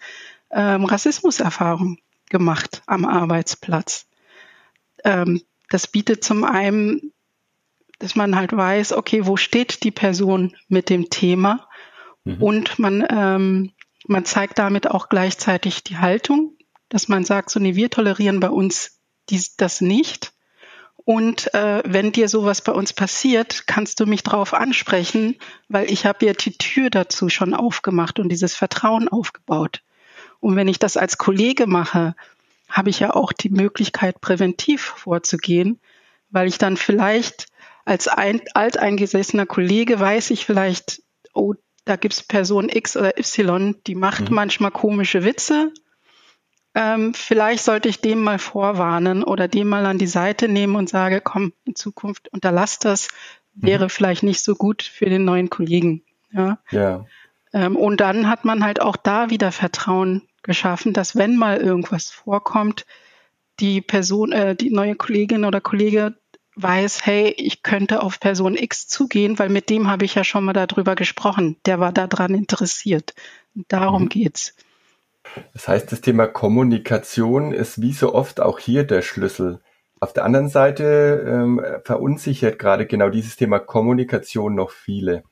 ähm, 0.50 0.84
Rassismuserfahrung 0.84 1.98
gemacht 2.30 2.82
am 2.86 3.04
Arbeitsplatz? 3.04 4.06
Ähm, 5.04 5.42
das 5.68 5.86
bietet 5.86 6.24
zum 6.24 6.44
einen, 6.44 7.12
dass 7.98 8.14
man 8.14 8.36
halt 8.36 8.56
weiß, 8.56 8.92
okay, 8.92 9.26
wo 9.26 9.36
steht 9.36 9.82
die 9.82 9.90
Person 9.90 10.56
mit 10.68 10.88
dem 10.88 11.10
Thema? 11.10 11.68
Mhm. 12.24 12.42
Und 12.42 12.78
man, 12.78 13.06
ähm, 13.10 13.72
man 14.06 14.24
zeigt 14.24 14.58
damit 14.58 14.90
auch 14.90 15.08
gleichzeitig 15.08 15.84
die 15.84 15.98
Haltung, 15.98 16.57
dass 16.88 17.08
man 17.08 17.24
sagt, 17.24 17.50
so 17.50 17.60
nee, 17.60 17.74
wir 17.74 17.90
tolerieren 17.90 18.40
bei 18.40 18.50
uns 18.50 18.98
dies, 19.28 19.56
das 19.56 19.80
nicht. 19.80 20.32
Und 20.96 21.54
äh, 21.54 21.82
wenn 21.86 22.12
dir 22.12 22.28
sowas 22.28 22.60
bei 22.60 22.72
uns 22.72 22.92
passiert, 22.92 23.66
kannst 23.66 24.00
du 24.00 24.06
mich 24.06 24.22
darauf 24.22 24.52
ansprechen, 24.52 25.36
weil 25.68 25.90
ich 25.90 26.04
habe 26.04 26.26
ja 26.26 26.34
die 26.34 26.58
Tür 26.58 26.90
dazu 26.90 27.30
schon 27.30 27.54
aufgemacht 27.54 28.18
und 28.18 28.28
dieses 28.28 28.54
Vertrauen 28.54 29.08
aufgebaut. 29.08 29.82
Und 30.40 30.56
wenn 30.56 30.68
ich 30.68 30.78
das 30.78 30.96
als 30.96 31.16
Kollege 31.16 31.66
mache, 31.66 32.14
habe 32.68 32.90
ich 32.90 33.00
ja 33.00 33.14
auch 33.14 33.32
die 33.32 33.48
Möglichkeit, 33.48 34.20
präventiv 34.20 34.82
vorzugehen, 34.82 35.80
weil 36.30 36.46
ich 36.46 36.58
dann 36.58 36.76
vielleicht 36.76 37.46
als 37.84 38.06
ein, 38.06 38.42
alteingesessener 38.52 39.46
Kollege 39.46 39.98
weiß 39.98 40.30
ich 40.30 40.44
vielleicht, 40.44 41.02
oh, 41.32 41.54
da 41.86 41.96
gibt's 41.96 42.22
Person 42.22 42.68
X 42.68 42.98
oder 42.98 43.16
Y, 43.16 43.76
die 43.86 43.94
macht 43.94 44.28
mhm. 44.28 44.34
manchmal 44.34 44.70
komische 44.70 45.24
Witze. 45.24 45.72
Ähm, 46.80 47.12
vielleicht 47.12 47.64
sollte 47.64 47.88
ich 47.88 48.00
dem 48.00 48.22
mal 48.22 48.38
vorwarnen 48.38 49.24
oder 49.24 49.48
dem 49.48 49.68
mal 49.68 49.84
an 49.84 49.98
die 49.98 50.06
Seite 50.06 50.46
nehmen 50.46 50.76
und 50.76 50.88
sage, 50.88 51.20
komm, 51.20 51.52
in 51.64 51.74
Zukunft 51.74 52.28
unterlass 52.32 52.78
das, 52.78 53.08
wäre 53.52 53.86
mhm. 53.86 53.90
vielleicht 53.90 54.22
nicht 54.22 54.44
so 54.44 54.54
gut 54.54 54.84
für 54.84 55.06
den 55.06 55.24
neuen 55.24 55.50
Kollegen. 55.50 56.04
Ja. 56.30 56.58
ja. 56.70 57.04
Ähm, 57.52 57.74
und 57.74 58.00
dann 58.00 58.28
hat 58.28 58.44
man 58.44 58.62
halt 58.62 58.80
auch 58.80 58.94
da 58.94 59.28
wieder 59.28 59.50
Vertrauen 59.50 60.22
geschaffen, 60.44 60.92
dass 60.92 61.16
wenn 61.16 61.36
mal 61.36 61.56
irgendwas 61.56 62.10
vorkommt, 62.10 62.86
die 63.58 63.80
Person, 63.80 64.30
äh, 64.30 64.54
die 64.54 64.70
neue 64.70 64.94
Kollegin 64.94 65.44
oder 65.44 65.60
Kollege 65.60 66.14
weiß, 66.54 67.04
hey, 67.04 67.34
ich 67.36 67.64
könnte 67.64 68.02
auf 68.04 68.20
Person 68.20 68.54
X 68.54 68.86
zugehen, 68.86 69.40
weil 69.40 69.48
mit 69.48 69.68
dem 69.68 69.88
habe 69.88 70.04
ich 70.04 70.14
ja 70.14 70.22
schon 70.22 70.44
mal 70.44 70.52
darüber 70.52 70.94
gesprochen. 70.94 71.56
Der 71.66 71.80
war 71.80 71.90
daran 71.90 72.36
interessiert. 72.36 73.14
Darum 73.66 74.04
mhm. 74.04 74.08
geht's. 74.10 74.54
Das 75.52 75.68
heißt, 75.68 75.90
das 75.92 76.00
Thema 76.00 76.26
Kommunikation 76.26 77.52
ist 77.52 77.80
wie 77.80 77.92
so 77.92 78.14
oft 78.14 78.40
auch 78.40 78.58
hier 78.58 78.84
der 78.84 79.02
Schlüssel. 79.02 79.60
Auf 80.00 80.12
der 80.12 80.24
anderen 80.24 80.48
Seite 80.48 81.24
ähm, 81.26 81.60
verunsichert 81.84 82.58
gerade 82.58 82.86
genau 82.86 83.08
dieses 83.10 83.36
Thema 83.36 83.58
Kommunikation 83.58 84.54
noch 84.54 84.70
viele 84.70 85.24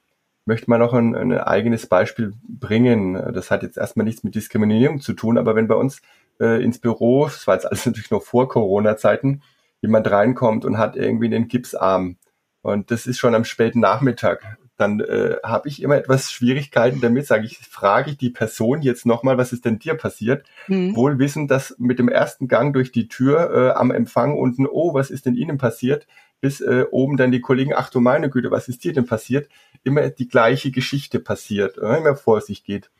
möchte 0.46 0.70
mal 0.70 0.78
noch 0.78 0.94
ein, 0.94 1.14
ein 1.14 1.32
eigenes 1.32 1.86
Beispiel 1.86 2.32
bringen. 2.48 3.14
Das 3.34 3.50
hat 3.50 3.62
jetzt 3.62 3.76
erstmal 3.76 4.06
nichts 4.06 4.22
mit 4.22 4.34
Diskriminierung 4.34 5.00
zu 5.00 5.12
tun, 5.12 5.36
aber 5.36 5.54
wenn 5.56 5.68
bei 5.68 5.74
uns 5.74 6.00
äh, 6.40 6.62
ins 6.62 6.78
Büro, 6.78 7.24
das 7.24 7.46
war 7.46 7.54
jetzt 7.54 7.66
alles 7.66 7.84
natürlich 7.86 8.10
noch 8.10 8.22
vor 8.22 8.48
Corona-Zeiten, 8.48 9.42
jemand 9.82 10.10
reinkommt 10.10 10.64
und 10.64 10.78
hat 10.78 10.96
irgendwie 10.96 11.26
einen 11.26 11.48
Gipsarm 11.48 12.16
und 12.62 12.90
das 12.90 13.06
ist 13.06 13.18
schon 13.18 13.34
am 13.34 13.44
späten 13.44 13.80
Nachmittag, 13.80 14.56
dann 14.76 15.00
äh, 15.00 15.36
habe 15.42 15.68
ich 15.68 15.82
immer 15.82 15.96
etwas 15.96 16.30
Schwierigkeiten 16.30 17.00
damit, 17.00 17.26
sage 17.26 17.46
ich, 17.46 17.58
frage 17.58 18.10
ich 18.10 18.18
die 18.18 18.30
Person 18.30 18.82
jetzt 18.82 19.06
nochmal, 19.06 19.38
was 19.38 19.52
ist 19.52 19.64
denn 19.64 19.78
dir 19.78 19.94
passiert? 19.94 20.46
Mhm. 20.68 20.94
Wohl 20.94 21.18
wissen, 21.18 21.48
dass 21.48 21.76
mit 21.78 21.98
dem 21.98 22.08
ersten 22.08 22.46
Gang 22.48 22.74
durch 22.74 22.92
die 22.92 23.08
Tür 23.08 23.50
äh, 23.54 23.78
am 23.78 23.90
Empfang 23.90 24.36
unten, 24.36 24.66
oh, 24.66 24.94
was 24.94 25.10
ist 25.10 25.26
denn 25.26 25.34
Ihnen 25.34 25.58
passiert? 25.58 26.06
bis 26.40 26.60
äh, 26.60 26.84
oben 26.90 27.16
dann 27.16 27.32
die 27.32 27.40
Kollegen, 27.40 27.72
ach 27.74 27.90
du 27.90 28.00
meine 28.00 28.30
Güte, 28.30 28.50
was 28.50 28.68
ist 28.68 28.84
dir 28.84 28.92
denn 28.92 29.06
passiert? 29.06 29.48
Immer 29.84 30.10
die 30.10 30.28
gleiche 30.28 30.70
Geschichte 30.70 31.18
passiert, 31.18 31.78
äh, 31.78 31.96
immer 31.96 32.16
vor 32.16 32.40
sich 32.40 32.64
geht. 32.64 32.90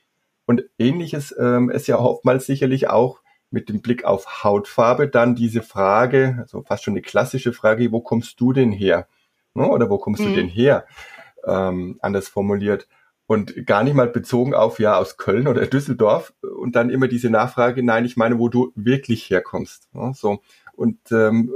Und 0.47 0.65
ähnliches 0.79 1.35
ähm, 1.39 1.71
ist 1.71 1.87
ja 1.87 1.99
oftmals 1.99 2.47
sicherlich 2.47 2.89
auch 2.89 3.21
mit 3.51 3.69
dem 3.69 3.81
Blick 3.81 4.05
auf 4.05 4.45
Hautfarbe 4.45 5.09
dann 5.09 5.35
diese 5.35 5.63
Frage, 5.63 6.39
also 6.41 6.63
fast 6.63 6.85
schon 6.85 6.95
eine 6.95 7.03
klassische 7.03 7.53
Frage, 7.53 7.93
wo 7.93 8.01
kommst 8.01 8.41
du 8.41 8.53
denn 8.53 8.73
her? 8.73 9.07
Ne? 9.55 9.69
Oder 9.69 9.91
wo 9.91 9.99
kommst 9.99 10.23
mhm. 10.23 10.27
du 10.27 10.35
denn 10.35 10.49
her? 10.49 10.87
Ähm, 11.47 11.99
anders 12.01 12.29
formuliert. 12.29 12.89
Und 13.29 13.67
gar 13.67 13.83
nicht 13.83 13.95
mal 13.95 14.07
bezogen 14.07 14.55
auf, 14.55 14.79
ja, 14.79 14.97
aus 14.97 15.17
Köln 15.17 15.49
oder 15.49 15.67
Düsseldorf. 15.67 16.33
Und 16.43 16.77
dann 16.77 16.91
immer 16.91 17.09
diese 17.09 17.31
Nachfrage, 17.31 17.83
nein, 17.83 18.05
ich 18.05 18.17
meine, 18.17 18.39
wo 18.39 18.49
du 18.49 18.73
wirklich 18.77 19.29
herkommst. 19.31 19.93
Ne? 19.95 20.13
So. 20.15 20.41
Und 20.77 21.11
ähm, 21.11 21.51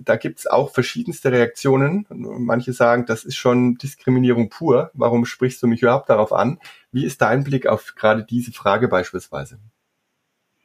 da 0.00 0.16
gibt's 0.16 0.48
auch 0.48 0.72
verschiedenste 0.72 1.30
Reaktionen. 1.30 2.04
Manche 2.08 2.72
sagen, 2.72 3.06
das 3.06 3.24
ist 3.24 3.36
schon 3.36 3.76
Diskriminierung 3.76 4.50
pur. 4.50 4.90
Warum 4.92 5.24
sprichst 5.24 5.62
du 5.62 5.68
mich 5.68 5.82
überhaupt 5.82 6.10
darauf 6.10 6.32
an? 6.32 6.58
Wie 6.90 7.06
ist 7.06 7.22
dein 7.22 7.44
Blick 7.44 7.68
auf 7.68 7.94
gerade 7.94 8.24
diese 8.24 8.52
Frage 8.52 8.88
beispielsweise? 8.88 9.58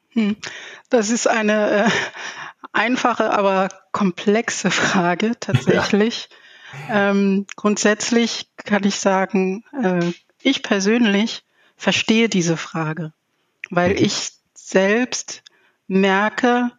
Hm. 0.10 0.36
Das 0.90 1.12
ist 1.12 1.28
eine 1.28 1.86
äh, 1.86 1.90
einfache, 2.74 3.32
aber 3.32 3.70
komplexe 3.92 4.72
Frage 4.72 5.34
tatsächlich. 5.40 6.28
Ja. 6.30 6.38
Ähm, 6.90 7.46
grundsätzlich 7.56 8.50
kann 8.58 8.84
ich 8.84 8.96
sagen, 8.96 9.64
äh, 9.82 10.12
ich 10.42 10.64
persönlich 10.64 11.44
verstehe 11.76 12.30
diese 12.30 12.58
Frage, 12.58 13.14
weil 13.70 13.92
mhm. 13.92 14.04
ich 14.06 14.32
selbst 14.54 15.44
merke, 15.88 16.72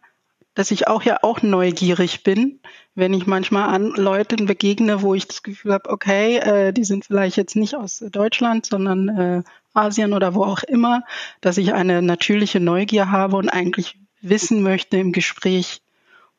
dass 0.55 0.71
ich 0.71 0.87
auch 0.87 1.03
ja 1.03 1.19
auch 1.21 1.41
neugierig 1.41 2.23
bin, 2.23 2.59
wenn 2.95 3.13
ich 3.13 3.25
manchmal 3.25 3.69
an 3.69 3.89
Leuten 3.89 4.45
begegne, 4.45 5.01
wo 5.01 5.15
ich 5.15 5.27
das 5.27 5.41
Gefühl 5.41 5.73
habe, 5.73 5.89
okay, 5.89 6.37
äh, 6.37 6.73
die 6.73 6.83
sind 6.83 7.05
vielleicht 7.05 7.37
jetzt 7.37 7.55
nicht 7.55 7.75
aus 7.75 8.03
Deutschland, 8.11 8.65
sondern 8.65 9.09
äh, 9.09 9.43
Asien 9.73 10.13
oder 10.13 10.35
wo 10.35 10.43
auch 10.43 10.63
immer, 10.63 11.03
dass 11.41 11.57
ich 11.57 11.73
eine 11.73 12.01
natürliche 12.01 12.59
Neugier 12.59 13.09
habe 13.09 13.37
und 13.37 13.49
eigentlich 13.49 13.97
wissen 14.21 14.61
möchte 14.61 14.97
im 14.97 15.11
Gespräch, 15.11 15.81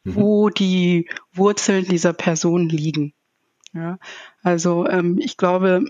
mhm. 0.04 0.14
wo 0.14 0.48
die 0.48 1.08
Wurzeln 1.32 1.84
dieser 1.86 2.12
Person 2.12 2.68
liegen. 2.68 3.12
Ja, 3.74 3.98
also 4.42 4.86
ähm, 4.88 5.18
ich 5.18 5.36
glaube, 5.36 5.84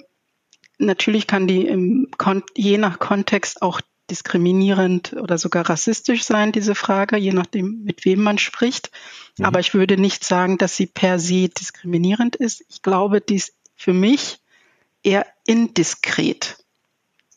natürlich 0.78 1.26
kann 1.26 1.46
die 1.46 1.66
im 1.66 2.08
Kon 2.16 2.42
je 2.56 2.78
nach 2.78 2.98
Kontext 2.98 3.62
auch 3.62 3.80
diskriminierend 4.10 5.14
oder 5.14 5.38
sogar 5.38 5.68
rassistisch 5.68 6.24
sein, 6.24 6.52
diese 6.52 6.74
Frage, 6.74 7.16
je 7.16 7.32
nachdem, 7.32 7.84
mit 7.84 8.04
wem 8.04 8.22
man 8.22 8.38
spricht. 8.38 8.90
Mhm. 9.38 9.46
Aber 9.46 9.60
ich 9.60 9.74
würde 9.74 9.96
nicht 9.96 10.24
sagen, 10.24 10.58
dass 10.58 10.76
sie 10.76 10.86
per 10.86 11.18
se 11.18 11.48
diskriminierend 11.48 12.36
ist. 12.36 12.64
Ich 12.68 12.82
glaube, 12.82 13.20
die 13.20 13.36
ist 13.36 13.54
für 13.76 13.92
mich 13.92 14.40
eher 15.02 15.26
indiskret. 15.46 16.58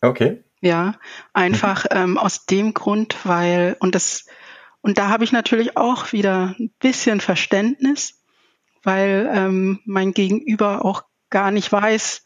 Okay. 0.02 0.44
Ja, 0.60 0.96
einfach 1.34 1.86
mhm. 1.86 1.98
ähm, 1.98 2.18
aus 2.18 2.46
dem 2.46 2.74
Grund, 2.74 3.16
weil, 3.24 3.78
und 3.80 3.96
das, 3.96 4.26
und 4.82 4.98
da 4.98 5.10
habe 5.10 5.24
ich 5.24 5.32
natürlich 5.32 5.78
auch 5.78 6.12
wieder 6.12 6.56
ein 6.60 6.72
bisschen 6.80 7.22
Verständnis, 7.22 8.17
weil 8.88 9.30
ähm, 9.34 9.82
mein 9.84 10.14
Gegenüber 10.14 10.86
auch 10.86 11.04
gar 11.30 11.52
nicht 11.52 11.70
weiß, 11.70 12.24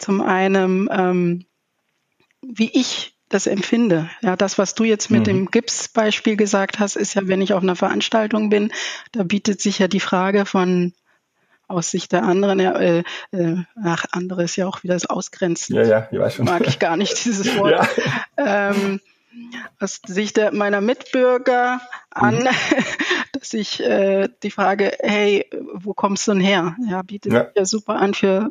zum 0.00 0.20
einen, 0.20 0.88
ähm, 0.90 1.46
wie 2.42 2.70
ich 2.76 3.16
das 3.28 3.46
empfinde. 3.46 4.10
Ja, 4.20 4.34
das, 4.34 4.58
was 4.58 4.74
du 4.74 4.82
jetzt 4.82 5.12
mit 5.12 5.20
mhm. 5.20 5.24
dem 5.24 5.50
Gipsbeispiel 5.52 6.36
gesagt 6.36 6.80
hast, 6.80 6.96
ist 6.96 7.14
ja, 7.14 7.28
wenn 7.28 7.40
ich 7.40 7.52
auf 7.52 7.62
einer 7.62 7.76
Veranstaltung 7.76 8.50
bin, 8.50 8.72
da 9.12 9.22
bietet 9.22 9.60
sich 9.60 9.78
ja 9.78 9.86
die 9.86 10.00
Frage 10.00 10.44
von 10.44 10.92
aus 11.68 11.92
Sicht 11.92 12.10
der 12.10 12.24
anderen, 12.24 12.58
äh, 12.58 13.04
äh, 13.30 13.56
ach, 13.84 14.06
andere 14.10 14.42
ist 14.42 14.56
ja 14.56 14.66
auch 14.66 14.82
wieder 14.82 14.98
so 14.98 15.06
ausgrenzend. 15.06 15.78
Ja, 15.78 15.84
ja, 15.84 16.08
ich 16.10 16.18
weiß 16.18 16.34
schon. 16.34 16.46
Mag 16.46 16.66
ich 16.66 16.80
gar 16.80 16.96
nicht 16.96 17.24
dieses 17.24 17.56
Wort. 17.56 17.88
Ja. 18.36 18.70
Ähm, 18.70 19.00
aus 19.78 20.00
Sicht 20.04 20.36
der, 20.36 20.52
meiner 20.52 20.80
Mitbürger 20.80 21.80
an, 22.10 22.38
mhm. 22.38 22.48
dass 23.40 23.54
ich 23.54 23.80
äh, 23.80 24.28
die 24.42 24.50
Frage, 24.50 24.96
hey, 25.00 25.48
wo 25.74 25.94
kommst 25.94 26.26
du 26.26 26.32
denn 26.32 26.40
her? 26.40 26.76
Ja, 26.88 27.02
bietet 27.02 27.32
ja. 27.32 27.44
sich 27.44 27.56
ja 27.56 27.64
super 27.64 27.96
an 27.96 28.14
für, 28.14 28.50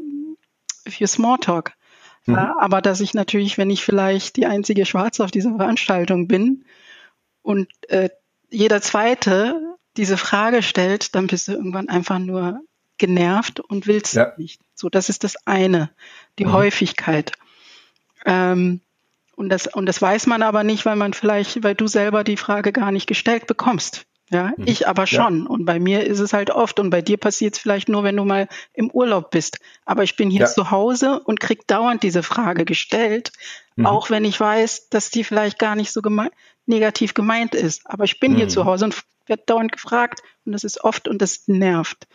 für 0.88 1.08
Smalltalk. 1.08 1.74
Mhm. 2.26 2.36
Ja, 2.36 2.56
aber 2.60 2.82
dass 2.82 3.02
ich 3.02 3.14
natürlich, 3.14 3.58
wenn 3.58 3.70
ich 3.70 3.84
vielleicht 3.84 4.36
die 4.38 4.46
einzige 4.46 4.86
Schwarze 4.86 5.24
auf 5.24 5.32
dieser 5.32 5.56
Veranstaltung 5.56 6.28
bin 6.28 6.66
und 7.42 7.68
äh, 7.90 8.10
jeder 8.50 8.82
Zweite 8.82 9.76
diese 9.98 10.18
Frage 10.18 10.62
stellt, 10.62 11.16
dann 11.16 11.28
bist 11.28 11.48
du 11.48 11.54
irgendwann 11.54 11.90
einfach 11.90 12.20
nur 12.20 12.62
genervt 12.98 13.60
und 13.60 13.88
willst 13.88 14.14
ja. 14.14 14.34
nicht. 14.38 14.62
So, 14.74 14.90
das 14.90 15.10
ist 15.10 15.24
das 15.24 15.36
eine, 15.46 15.90
die 16.40 16.46
mhm. 16.46 16.54
Häufigkeit. 16.54 17.32
Ähm, 18.26 18.82
und 19.36 19.50
das, 19.50 19.68
und 19.68 19.86
das 19.86 20.02
weiß 20.02 20.28
man 20.28 20.42
aber 20.42 20.64
nicht, 20.64 20.86
weil 20.86 20.96
man 20.96 21.14
vielleicht, 21.14 21.64
weil 21.64 21.76
du 21.76 21.88
selber 21.88 22.24
die 22.24 22.38
Frage 22.38 22.72
gar 22.72 22.92
nicht 22.92 23.08
gestellt 23.08 23.48
bekommst. 23.48 24.06
Ja, 24.32 24.54
mhm. 24.58 24.66
ich 24.66 24.88
aber 24.88 25.06
schon. 25.06 25.44
Ja. 25.44 25.50
Und 25.50 25.66
bei 25.66 25.80
mir 25.80 26.06
ist 26.06 26.20
es 26.20 26.34
halt 26.34 26.50
oft. 26.50 26.80
Und 26.80 26.90
bei 26.90 27.02
dir 27.02 27.18
passiert 27.18 27.56
es 27.56 27.60
vielleicht 27.60 27.90
nur, 27.90 28.04
wenn 28.04 28.18
du 28.18 28.26
mal 28.26 28.48
im 28.74 28.90
Urlaub 28.90 29.30
bist. 29.32 29.60
Aber 29.86 30.04
ich 30.04 30.16
bin 30.16 30.32
hier 30.32 30.42
ja. 30.42 30.48
zu 30.48 30.72
Hause 30.72 31.20
und 31.20 31.40
krieg 31.40 31.68
dauernd 31.68 32.02
diese 32.02 32.24
Frage 32.24 32.66
gestellt. 32.66 33.32
Mhm. 33.76 33.86
Auch 33.86 34.10
wenn 34.10 34.26
ich 34.26 34.40
weiß, 34.40 34.90
dass 34.90 35.12
die 35.12 35.24
vielleicht 35.24 35.60
gar 35.60 35.76
nicht 35.76 35.92
so 35.92 36.02
gemeint, 36.02 36.32
negativ 36.66 37.14
gemeint 37.14 37.54
ist. 37.54 37.82
Aber 37.86 38.04
ich 38.04 38.20
bin 38.20 38.34
mhm. 38.34 38.38
hier 38.38 38.48
zu 38.48 38.66
Hause 38.66 38.86
und 38.86 39.04
werde 39.28 39.44
dauernd 39.46 39.72
gefragt 39.72 40.22
und 40.46 40.52
das 40.52 40.64
ist 40.64 40.84
oft 40.84 41.08
und 41.08 41.22
das 41.22 41.48
nervt. 41.48 42.08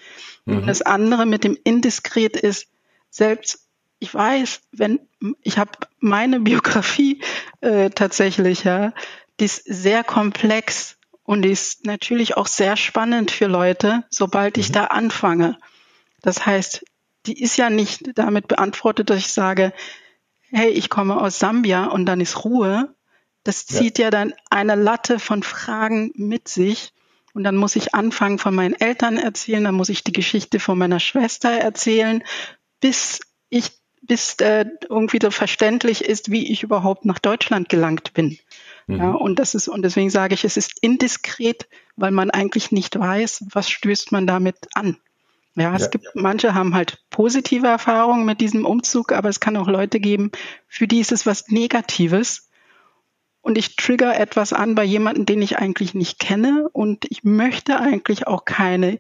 Mhm. 0.45 0.59
Und 0.59 0.67
das 0.67 0.83
andere 0.83 1.27
mit 1.27 1.45
dem 1.45 1.57
indiskret 1.63 2.37
ist, 2.37 2.69
selbst 3.11 3.67
ich 3.99 4.15
weiß, 4.15 4.63
wenn 4.73 5.01
ich 5.43 5.59
habe 5.59 5.73
meine 5.99 6.41
Biografie 6.41 7.23
äh, 7.61 7.91
tatsächlich, 7.91 8.65
ja, 8.65 8.93
die 9.39 9.45
ist 9.45 9.65
sehr 9.65 10.05
komplex 10.05 10.97
und 11.31 11.43
die 11.43 11.51
ist 11.51 11.87
natürlich 11.87 12.37
auch 12.37 12.49
sehr 12.49 12.77
spannend 12.77 13.31
für 13.31 13.47
Leute, 13.47 14.03
sobald 14.11 14.59
ich 14.59 14.71
mhm. 14.71 14.73
da 14.73 14.85
anfange. 14.87 15.59
Das 16.23 16.45
heißt, 16.45 16.85
die 17.25 17.41
ist 17.41 17.57
ja 17.57 17.71
nicht 17.71 18.19
damit 18.19 18.49
beantwortet, 18.49 19.11
dass 19.11 19.19
ich 19.21 19.33
sage, 19.33 19.73
hey, 20.51 20.71
ich 20.71 20.91
komme 20.91 21.21
aus 21.21 21.39
Sambia 21.39 21.85
und 21.85 22.07
dann 22.07 22.21
ist 22.21 22.45
Ruhe. 22.45 22.97
Das 23.45 23.65
zieht 23.65 23.99
ja, 23.99 24.07
ja 24.07 24.11
dann 24.11 24.35
eine 24.51 24.75
Latte 24.75 25.21
von 25.21 25.45
Fragen 25.45 26.11
mit 26.17 26.49
sich. 26.49 26.93
Und 27.33 27.45
dann 27.45 27.55
muss 27.55 27.77
ich 27.77 27.95
anfangen 27.95 28.41
von 28.41 28.53
meinen 28.53 28.75
Eltern 28.75 29.17
erzählen, 29.17 29.63
dann 29.63 29.77
muss 29.77 29.89
ich 29.89 30.03
die 30.03 30.11
Geschichte 30.11 30.59
von 30.59 30.77
meiner 30.79 30.99
Schwester 30.99 31.51
erzählen, 31.51 32.25
bis 32.81 33.21
ich 33.51 33.71
bis 34.03 34.35
äh, 34.41 34.65
irgendwie 34.89 35.21
so 35.23 35.31
verständlich 35.31 36.05
ist, 36.05 36.33
wie 36.33 36.51
ich 36.51 36.65
überhaupt 36.65 37.05
nach 37.05 37.21
Deutschland 37.21 37.69
gelangt 37.69 38.15
bin. 38.15 38.37
Mhm. 38.91 38.99
Ja, 38.99 39.11
und 39.13 39.39
das 39.39 39.55
ist, 39.55 39.69
und 39.69 39.83
deswegen 39.83 40.11
sage 40.11 40.35
ich, 40.35 40.45
es 40.45 40.57
ist 40.57 40.83
indiskret, 40.83 41.69
weil 41.97 42.11
man 42.11 42.31
eigentlich 42.31 42.73
nicht 42.73 42.99
weiß, 42.99 43.45
was 43.53 43.71
stößt 43.71 44.13
man 44.13 44.27
damit 44.27 44.57
an. 44.75 44.97
Ja, 45.57 45.75
es 45.75 45.83
ja. 45.83 45.89
gibt, 45.89 46.07
manche 46.15 46.55
haben 46.55 46.75
halt 46.75 47.03
positive 47.11 47.67
Erfahrungen 47.67 48.25
mit 48.25 48.41
diesem 48.41 48.65
Umzug, 48.65 49.13
aber 49.13 49.29
es 49.29 49.41
kann 49.41 49.57
auch 49.57 49.69
Leute 49.69 50.01
geben, 50.01 50.31
für 50.69 50.87
die 50.87 51.01
ist 51.01 51.13
es 51.13 51.27
was 51.27 51.49
Negatives. 51.49 52.49
Und 53.43 53.57
ich 53.57 53.77
trigger 53.77 54.19
etwas 54.19 54.53
an 54.53 54.75
bei 54.75 54.85
jemandem, 54.85 55.25
den 55.25 55.41
ich 55.41 55.59
eigentlich 55.59 55.95
nicht 55.95 56.19
kenne 56.19 56.69
und 56.73 57.07
ich 57.09 57.25
möchte 57.25 57.81
eigentlich 57.81 58.27
auch 58.27 58.45
keine 58.45 58.99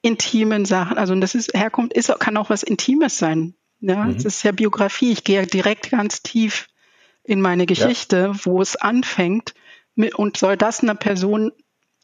intimen 0.00 0.64
Sachen. 0.64 0.96
Also, 0.96 1.14
das 1.16 1.34
ist, 1.34 1.54
herkommt, 1.54 1.92
ist, 1.92 2.12
kann 2.20 2.36
auch 2.36 2.50
was 2.50 2.62
Intimes 2.62 3.18
sein. 3.18 3.54
Ja, 3.80 4.04
mhm. 4.04 4.14
es 4.16 4.24
ist 4.24 4.42
ja 4.44 4.52
Biografie. 4.52 5.10
Ich 5.10 5.24
gehe 5.24 5.46
direkt 5.46 5.90
ganz 5.90 6.22
tief 6.22 6.68
in 7.24 7.40
meine 7.40 7.66
Geschichte, 7.66 8.16
ja. 8.16 8.44
wo 8.44 8.60
es 8.60 8.76
anfängt 8.76 9.54
mit, 9.94 10.14
und 10.14 10.36
soll 10.36 10.56
das 10.56 10.80
einer 10.80 10.94
Person 10.94 11.52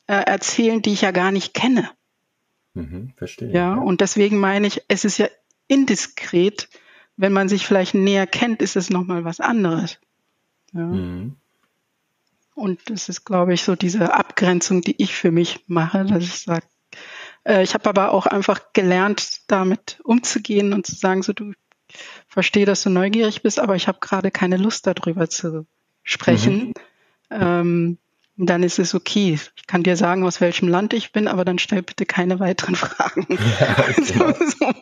äh, 0.07 0.15
erzählen, 0.15 0.83
die 0.83 0.93
ich 0.93 1.03
ja 1.03 1.11
gar 1.11 1.31
nicht 1.31 1.55
kenne. 1.55 1.91
Mhm, 2.75 3.13
verstehe. 3.17 3.49
Ja, 3.49 3.75
ja, 3.75 3.75
und 3.75 4.01
deswegen 4.01 4.39
meine 4.39 4.67
ich, 4.67 4.83
es 4.89 5.05
ist 5.05 5.19
ja 5.19 5.29
indiskret. 5.69 6.69
Wenn 7.17 7.33
man 7.33 7.49
sich 7.49 7.67
vielleicht 7.67 7.95
näher 7.95 8.27
kennt, 8.27 8.63
ist 8.63 8.77
es 8.77 8.89
nochmal 8.89 9.25
was 9.25 9.41
anderes. 9.41 9.99
Ja. 10.73 10.81
Mhm. 10.81 11.37
Und 12.55 12.91
das 12.91 13.09
ist, 13.09 13.25
glaube 13.25 13.55
ich, 13.55 13.63
so 13.63 13.77
diese 13.77 14.15
Abgrenzung, 14.15 14.81
die 14.81 15.01
ich 15.03 15.15
für 15.15 15.31
mich 15.31 15.65
mache, 15.67 16.05
dass 16.05 16.25
ich 16.25 16.41
sage, 16.41 16.67
äh, 17.45 17.63
ich 17.63 17.75
habe 17.75 17.89
aber 17.89 18.13
auch 18.13 18.27
einfach 18.27 18.73
gelernt, 18.73 19.43
damit 19.47 20.01
umzugehen 20.05 20.73
und 20.73 20.87
zu 20.87 20.95
sagen, 20.95 21.23
so 21.23 21.33
du 21.33 21.53
verstehe, 22.31 22.65
dass 22.65 22.83
du 22.83 22.91
neugierig 22.91 23.43
bist, 23.43 23.59
aber 23.59 23.75
ich 23.75 23.89
habe 23.89 23.99
gerade 24.01 24.31
keine 24.31 24.57
Lust 24.57 24.87
darüber 24.87 25.29
zu 25.29 25.67
sprechen. 26.05 26.69
Mhm. 26.69 26.75
Ähm, 27.31 27.99
dann 28.37 28.63
ist 28.63 28.79
es 28.79 28.95
okay. 28.95 29.39
Ich 29.57 29.67
kann 29.67 29.83
dir 29.83 29.97
sagen, 29.97 30.25
aus 30.25 30.41
welchem 30.41 30.69
Land 30.69 30.95
ich 30.95 31.13
bin, 31.13 31.29
aber 31.29 31.45
dann 31.45 31.59
stell 31.59 31.83
bitte 31.83 32.07
keine 32.07 32.41
weiteren 32.41 32.77
Fragen. 32.77 33.27
Ja, 33.61 33.85
genau. 33.97 34.33
so, 34.59 34.73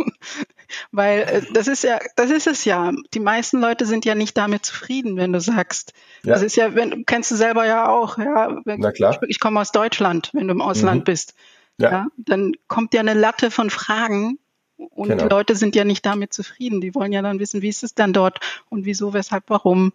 Weil 0.93 1.21
äh, 1.21 1.43
das 1.53 1.67
ist 1.67 1.83
ja, 1.83 1.99
das 2.15 2.31
ist 2.31 2.47
es 2.47 2.65
ja. 2.65 2.93
Die 3.15 3.21
meisten 3.21 3.61
Leute 3.61 3.87
sind 3.87 4.05
ja 4.05 4.15
nicht 4.15 4.37
damit 4.37 4.65
zufrieden, 4.65 5.17
wenn 5.17 5.33
du 5.33 5.41
sagst. 5.41 5.95
Ja. 6.23 6.35
Das 6.35 6.43
ist 6.43 6.57
ja, 6.57 6.75
wenn, 6.75 7.07
kennst 7.07 7.31
du 7.31 7.37
selber 7.37 7.67
ja 7.67 7.89
auch, 7.89 8.19
ja. 8.19 8.61
Na 8.65 8.93
klar. 8.93 9.19
Ich, 9.23 9.31
ich 9.31 9.41
komme 9.41 9.61
aus 9.61 9.73
Deutschland, 9.73 10.31
wenn 10.35 10.47
du 10.47 10.53
im 10.53 10.61
Ausland 10.61 11.01
mhm. 11.01 11.05
bist. 11.05 11.35
Ja. 11.79 11.91
ja. 11.91 12.07
Dann 12.19 12.53
kommt 12.69 12.95
ja 12.95 13.01
eine 13.01 13.15
Latte 13.15 13.51
von 13.51 13.71
Fragen 13.71 14.39
und 14.79 15.09
genau. 15.09 15.23
die 15.25 15.29
Leute 15.29 15.57
sind 15.57 15.75
ja 15.75 15.85
nicht 15.85 16.07
damit 16.07 16.33
zufrieden. 16.33 16.81
Die 16.81 16.95
wollen 16.95 17.13
ja 17.13 17.21
dann 17.21 17.41
wissen, 17.41 17.63
wie 17.63 17.69
ist 17.69 17.83
es 17.83 17.95
denn 17.95 18.13
dort 18.13 18.41
und 18.69 18.85
wieso, 18.85 19.13
weshalb, 19.13 19.45
warum. 19.49 19.93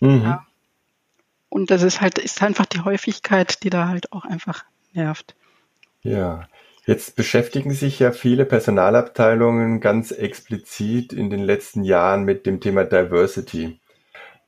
Mhm. 0.00 0.22
Ja. 0.22 0.46
Und 1.48 1.70
das 1.70 1.82
ist 1.82 2.00
halt, 2.00 2.18
ist 2.18 2.42
einfach 2.42 2.66
die 2.66 2.80
Häufigkeit, 2.80 3.62
die 3.62 3.70
da 3.70 3.88
halt 3.88 4.12
auch 4.12 4.24
einfach 4.24 4.64
nervt. 4.92 5.34
Ja. 6.02 6.46
Jetzt 6.84 7.16
beschäftigen 7.16 7.72
sich 7.72 7.98
ja 7.98 8.12
viele 8.12 8.46
Personalabteilungen 8.46 9.80
ganz 9.80 10.10
explizit 10.10 11.12
in 11.12 11.28
den 11.28 11.40
letzten 11.40 11.84
Jahren 11.84 12.24
mit 12.24 12.46
dem 12.46 12.60
Thema 12.60 12.84
Diversity. 12.84 13.78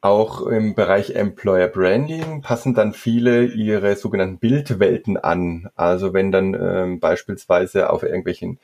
Auch 0.02 0.46
im 0.46 0.74
Bereich 0.74 1.10
Employer 1.10 1.68
Branding 1.68 2.40
passen 2.40 2.72
dann 2.72 2.94
viele 2.94 3.44
ihre 3.44 3.94
sogenannten 3.96 4.38
Bildwelten 4.38 5.18
an. 5.18 5.68
Also 5.74 6.14
wenn 6.14 6.32
dann 6.32 6.54
ähm, 6.54 7.00
beispielsweise 7.00 7.90
auf 7.90 8.02
irgendwelchen 8.02 8.58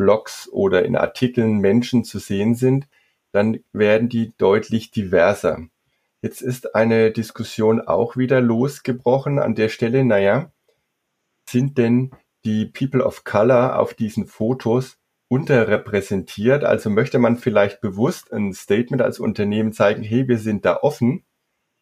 Blogs 0.00 0.48
oder 0.50 0.86
in 0.86 0.96
Artikeln 0.96 1.58
Menschen 1.58 2.04
zu 2.04 2.18
sehen 2.18 2.54
sind, 2.54 2.88
dann 3.32 3.60
werden 3.74 4.08
die 4.08 4.32
deutlich 4.38 4.90
diverser. 4.90 5.58
Jetzt 6.22 6.40
ist 6.40 6.74
eine 6.74 7.10
Diskussion 7.10 7.82
auch 7.82 8.16
wieder 8.16 8.40
losgebrochen 8.40 9.38
an 9.38 9.54
der 9.54 9.68
Stelle, 9.68 10.02
naja, 10.02 10.50
sind 11.46 11.76
denn 11.76 12.12
die 12.46 12.64
People 12.64 13.04
of 13.04 13.24
Color 13.24 13.78
auf 13.78 13.92
diesen 13.92 14.26
Fotos 14.26 14.96
unterrepräsentiert? 15.28 16.64
Also 16.64 16.88
möchte 16.88 17.18
man 17.18 17.36
vielleicht 17.36 17.82
bewusst 17.82 18.32
ein 18.32 18.54
Statement 18.54 19.02
als 19.02 19.18
Unternehmen 19.18 19.74
zeigen, 19.74 20.02
hey, 20.02 20.26
wir 20.28 20.38
sind 20.38 20.64
da 20.64 20.78
offen. 20.80 21.24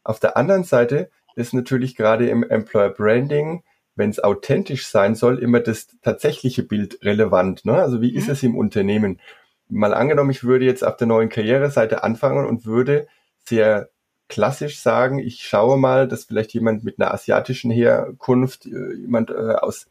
Auf 0.03 0.19
der 0.19 0.37
anderen 0.37 0.65
Seite 0.65 1.09
ist 1.37 1.55
natürlich 1.55 1.95
gerade 1.95 2.29
im 2.29 2.43
Employer 2.43 2.91
Branding 2.91 3.63
wenn 3.99 4.11
es 4.11 4.23
authentisch 4.23 4.87
sein 4.87 5.15
soll, 5.15 5.39
immer 5.41 5.61
das 5.61 5.89
tatsächliche 6.03 6.63
Bild 6.63 7.05
relevant. 7.05 7.65
Ne? 7.65 7.75
Also 7.75 8.01
wie 8.01 8.13
mhm. 8.13 8.19
ist 8.19 8.29
es 8.29 8.43
im 8.43 8.57
Unternehmen? 8.57 9.21
Mal 9.69 9.93
angenommen, 9.93 10.31
ich 10.31 10.45
würde 10.45 10.65
jetzt 10.65 10.85
auf 10.85 10.97
der 10.97 11.09
neuen 11.09 11.29
Karriereseite 11.29 12.03
anfangen 12.03 12.47
und 12.47 12.65
würde 12.65 13.07
sehr 13.45 13.91
klassisch 14.29 14.79
sagen, 14.79 15.19
ich 15.19 15.43
schaue 15.43 15.79
mal, 15.79 16.07
dass 16.07 16.25
vielleicht 16.25 16.55
jemand 16.55 16.85
mit 16.85 16.99
einer 16.99 17.13
asiatischen 17.13 17.71
Herkunft, 17.71 18.67
äh, 18.67 18.95
jemand 18.95 19.31
äh, 19.31 19.35
aus 19.35 19.89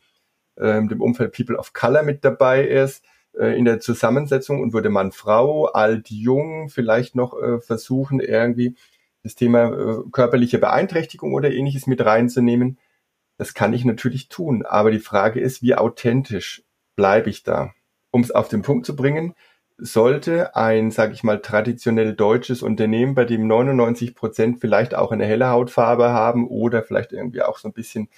äh, 0.56 0.82
dem 0.88 1.02
Umfeld 1.02 1.36
People 1.36 1.58
of 1.58 1.74
Color 1.74 2.04
mit 2.04 2.24
dabei 2.24 2.66
ist, 2.66 3.04
äh, 3.38 3.58
in 3.58 3.66
der 3.66 3.80
Zusammensetzung 3.80 4.62
und 4.62 4.74
würde 4.74 4.90
man 4.90 5.12
Frau, 5.12 5.66
alt, 5.66 6.10
jung 6.10 6.70
vielleicht 6.70 7.16
noch 7.16 7.36
versuchen, 7.62 8.20
irgendwie 8.20 8.76
das 9.24 9.36
Thema 9.36 10.04
körperliche 10.12 10.60
Beeinträchtigung 10.60 11.34
oder 11.34 11.52
ähnliches 11.52 11.88
mit 11.88 12.06
reinzunehmen 12.06 12.78
das 13.38 13.54
kann 13.54 13.74
ich 13.74 13.86
natürlich 13.86 14.30
tun, 14.30 14.66
aber 14.66 14.92
die 14.92 15.00
Frage 15.00 15.40
ist, 15.40 15.62
wie 15.62 15.76
authentisch 15.76 16.64
bleibe 16.96 17.30
ich 17.30 17.44
da? 17.44 17.74
Um 18.12 18.22
es 18.22 18.32
auf 18.32 18.48
den 18.50 18.64
Punkt 18.64 18.86
zu 18.86 18.96
bringen, 18.96 19.36
sollte 19.78 20.56
ein, 20.56 20.90
sage 20.90 21.14
ich 21.14 21.24
mal, 21.24 21.40
traditionell 21.40 22.16
deutsches 22.16 22.64
Unternehmen, 22.64 23.14
bei 23.14 23.26
dem 23.26 23.46
99 23.46 24.16
Prozent 24.16 24.60
vielleicht 24.60 24.96
auch 24.96 25.12
eine 25.12 25.26
helle 25.26 25.50
Hautfarbe 25.50 26.10
haben 26.10 26.48
oder 26.48 26.82
vielleicht 26.82 27.14
irgendwie 27.14 27.44
auch 27.44 27.60
so 27.60 27.68
ein 27.68 27.74
bisschen 27.74 28.10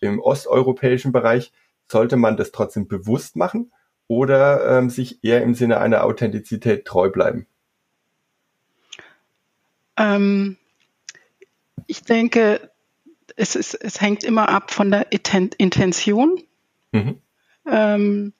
im 0.00 0.20
osteuropäischen 0.20 1.12
Bereich, 1.12 1.52
sollte 1.90 2.16
man 2.16 2.36
das 2.36 2.52
trotzdem 2.52 2.88
bewusst 2.88 3.36
machen 3.36 3.72
oder 4.06 4.78
ähm, 4.78 4.88
sich 4.88 5.22
eher 5.22 5.42
im 5.42 5.54
Sinne 5.54 5.78
einer 5.78 6.04
Authentizität 6.04 6.86
treu 6.86 7.10
bleiben? 7.10 7.46
Ähm, 9.96 10.56
ich 11.86 12.02
denke, 12.02 12.70
es, 13.36 13.56
ist, 13.56 13.74
es 13.74 14.00
hängt 14.00 14.24
immer 14.24 14.48
ab 14.48 14.70
von 14.70 14.90
der 14.90 15.08
Intention. 15.10 16.40
Mhm. 16.92 17.20
Ähm, 17.66 18.32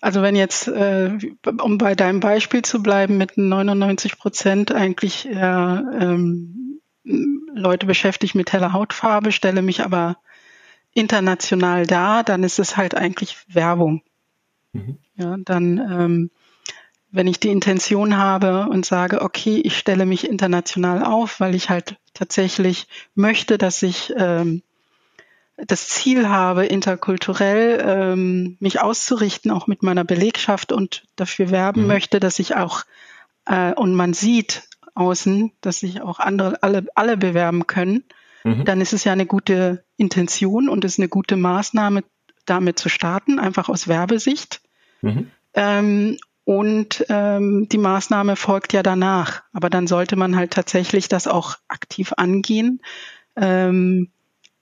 also 0.00 0.22
wenn 0.22 0.36
jetzt, 0.36 0.68
äh, 0.68 1.16
um 1.62 1.78
bei 1.78 1.94
deinem 1.94 2.20
Beispiel 2.20 2.62
zu 2.62 2.82
bleiben, 2.82 3.16
mit 3.16 3.38
99 3.38 4.18
Prozent 4.18 4.72
eigentlich 4.72 5.26
äh, 5.26 5.32
ähm, 5.32 6.80
Leute 7.04 7.86
beschäftigt 7.86 8.34
mit 8.34 8.52
heller 8.52 8.72
Hautfarbe, 8.72 9.32
stelle 9.32 9.62
mich 9.62 9.82
aber 9.82 10.18
international 10.92 11.86
dar, 11.86 12.22
dann 12.22 12.44
ist 12.44 12.58
es 12.58 12.76
halt 12.76 12.94
eigentlich 12.94 13.36
Werbung. 13.48 14.02
Mhm. 14.72 14.98
Ja, 15.16 15.36
dann 15.38 15.78
ähm, 15.78 16.30
wenn 17.14 17.28
ich 17.28 17.38
die 17.38 17.50
Intention 17.50 18.16
habe 18.16 18.66
und 18.68 18.84
sage, 18.84 19.22
okay, 19.22 19.60
ich 19.62 19.78
stelle 19.78 20.04
mich 20.04 20.28
international 20.28 21.04
auf, 21.04 21.38
weil 21.38 21.54
ich 21.54 21.70
halt 21.70 21.96
tatsächlich 22.12 22.88
möchte, 23.14 23.56
dass 23.56 23.82
ich 23.82 24.12
ähm, 24.16 24.62
das 25.56 25.88
Ziel 25.88 26.28
habe, 26.28 26.66
interkulturell 26.66 27.80
ähm, 27.86 28.56
mich 28.58 28.80
auszurichten, 28.80 29.52
auch 29.52 29.68
mit 29.68 29.84
meiner 29.84 30.02
Belegschaft 30.02 30.72
und 30.72 31.04
dafür 31.14 31.52
werben 31.52 31.82
mhm. 31.82 31.86
möchte, 31.86 32.18
dass 32.18 32.40
ich 32.40 32.56
auch 32.56 32.82
äh, 33.46 33.72
und 33.74 33.94
man 33.94 34.12
sieht 34.12 34.64
außen, 34.96 35.52
dass 35.60 35.78
sich 35.78 36.02
auch 36.02 36.18
andere 36.18 36.64
alle 36.64 36.84
alle 36.96 37.16
bewerben 37.16 37.68
können, 37.68 38.02
mhm. 38.42 38.64
dann 38.64 38.80
ist 38.80 38.92
es 38.92 39.04
ja 39.04 39.12
eine 39.12 39.26
gute 39.26 39.84
Intention 39.96 40.68
und 40.68 40.84
ist 40.84 40.98
eine 40.98 41.08
gute 41.08 41.36
Maßnahme, 41.36 42.02
damit 42.44 42.80
zu 42.80 42.88
starten, 42.88 43.38
einfach 43.38 43.68
aus 43.68 43.86
Werbesicht. 43.86 44.60
Mhm. 45.00 45.30
Ähm, 45.54 46.18
und 46.44 47.06
ähm, 47.08 47.68
die 47.70 47.78
Maßnahme 47.78 48.36
folgt 48.36 48.72
ja 48.72 48.82
danach. 48.82 49.42
Aber 49.52 49.70
dann 49.70 49.86
sollte 49.86 50.16
man 50.16 50.36
halt 50.36 50.52
tatsächlich 50.52 51.08
das 51.08 51.26
auch 51.26 51.56
aktiv 51.68 52.12
angehen. 52.16 52.82
Ähm, 53.36 54.10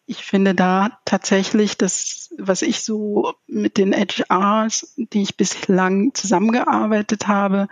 ich 0.07 0.25
finde 0.25 0.55
da 0.55 0.99
tatsächlich 1.05 1.77
das, 1.79 2.35
was 2.39 2.63
ich 2.63 2.83
so 2.83 3.35
mit 3.47 3.79
den 3.79 3.93
HRs, 3.93 4.95
die 4.97 5.23
ich 5.23 5.37
bislang 5.37 6.15
zusammengearbeitet 6.15 7.27
habe, 7.29 7.69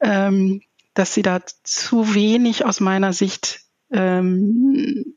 ähm, 0.00 0.62
dass 0.94 1.14
sie 1.14 1.22
da 1.22 1.40
zu 1.62 2.14
wenig 2.14 2.64
aus 2.64 2.80
meiner 2.80 3.12
Sicht 3.12 3.60
ähm, 3.90 5.14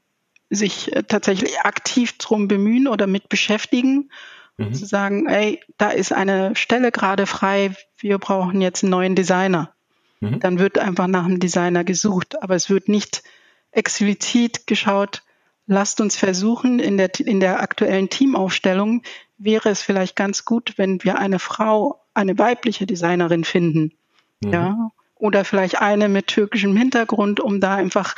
sich 0.49 0.91
tatsächlich 1.07 1.59
aktiv 1.62 2.17
drum 2.17 2.47
bemühen 2.47 2.88
oder 2.88 3.07
mit 3.07 3.27
beschäftigen, 3.27 4.12
mhm. 4.57 4.73
zu 4.73 4.85
sagen, 4.85 5.27
ey, 5.27 5.61
da 5.77 5.89
ist 5.89 6.11
eine 6.11 6.55
Stelle 6.55 6.91
gerade 6.91 7.25
frei, 7.25 7.75
wir 7.97 8.17
brauchen 8.17 8.61
jetzt 8.61 8.83
einen 8.83 8.91
neuen 8.91 9.15
Designer. 9.15 9.73
Mhm. 10.19 10.39
Dann 10.39 10.59
wird 10.59 10.77
einfach 10.77 11.07
nach 11.07 11.25
einem 11.25 11.39
Designer 11.39 11.83
gesucht, 11.83 12.41
aber 12.41 12.55
es 12.55 12.69
wird 12.69 12.89
nicht 12.89 13.23
explizit 13.71 14.67
geschaut, 14.67 15.23
lasst 15.65 16.01
uns 16.01 16.15
versuchen, 16.15 16.79
in 16.79 16.97
der, 16.97 17.11
in 17.19 17.39
der 17.39 17.61
aktuellen 17.61 18.09
Teamaufstellung 18.09 19.03
wäre 19.37 19.69
es 19.69 19.81
vielleicht 19.81 20.15
ganz 20.15 20.45
gut, 20.45 20.73
wenn 20.77 21.03
wir 21.03 21.17
eine 21.17 21.39
Frau, 21.39 22.01
eine 22.13 22.37
weibliche 22.37 22.85
Designerin 22.85 23.43
finden. 23.43 23.93
Mhm. 24.41 24.53
Ja. 24.53 24.91
Oder 25.15 25.45
vielleicht 25.45 25.81
eine 25.81 26.09
mit 26.09 26.27
türkischem 26.27 26.75
Hintergrund, 26.75 27.39
um 27.39 27.59
da 27.59 27.75
einfach 27.75 28.15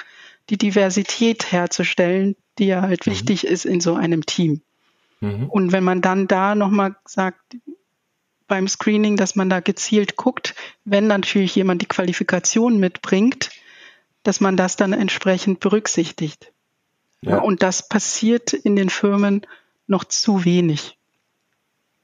die 0.50 0.58
Diversität 0.58 1.52
herzustellen, 1.52 2.36
die 2.58 2.68
ja 2.68 2.82
halt 2.82 3.06
mhm. 3.06 3.12
wichtig 3.12 3.46
ist 3.46 3.66
in 3.66 3.80
so 3.80 3.96
einem 3.96 4.26
Team. 4.26 4.62
Mhm. 5.22 5.50
Und 5.50 5.72
wenn 5.72 5.84
man 5.84 6.02
dann 6.02 6.28
da 6.28 6.56
nochmal 6.56 6.96
sagt, 7.06 7.58
beim 8.48 8.68
Screening, 8.68 9.16
dass 9.18 9.36
man 9.36 9.50
da 9.50 9.60
gezielt 9.60 10.16
guckt, 10.16 10.56
wenn 10.84 11.08
natürlich 11.08 11.56
jemand 11.56 11.82
die 11.82 11.88
Qualifikation 11.88 12.80
mitbringt, 12.80 13.50
dass 14.24 14.40
man 14.40 14.58
das 14.58 14.76
dann 14.76 14.94
entsprechend 14.94 15.60
berücksichtigt. 15.60 16.52
Ja. 17.22 17.40
Und 17.40 17.64
das 17.64 17.88
passiert 17.88 18.54
in 18.54 18.76
den 18.76 18.90
Firmen 18.90 19.42
noch 19.88 20.04
zu 20.04 20.46
wenig. 20.46 20.98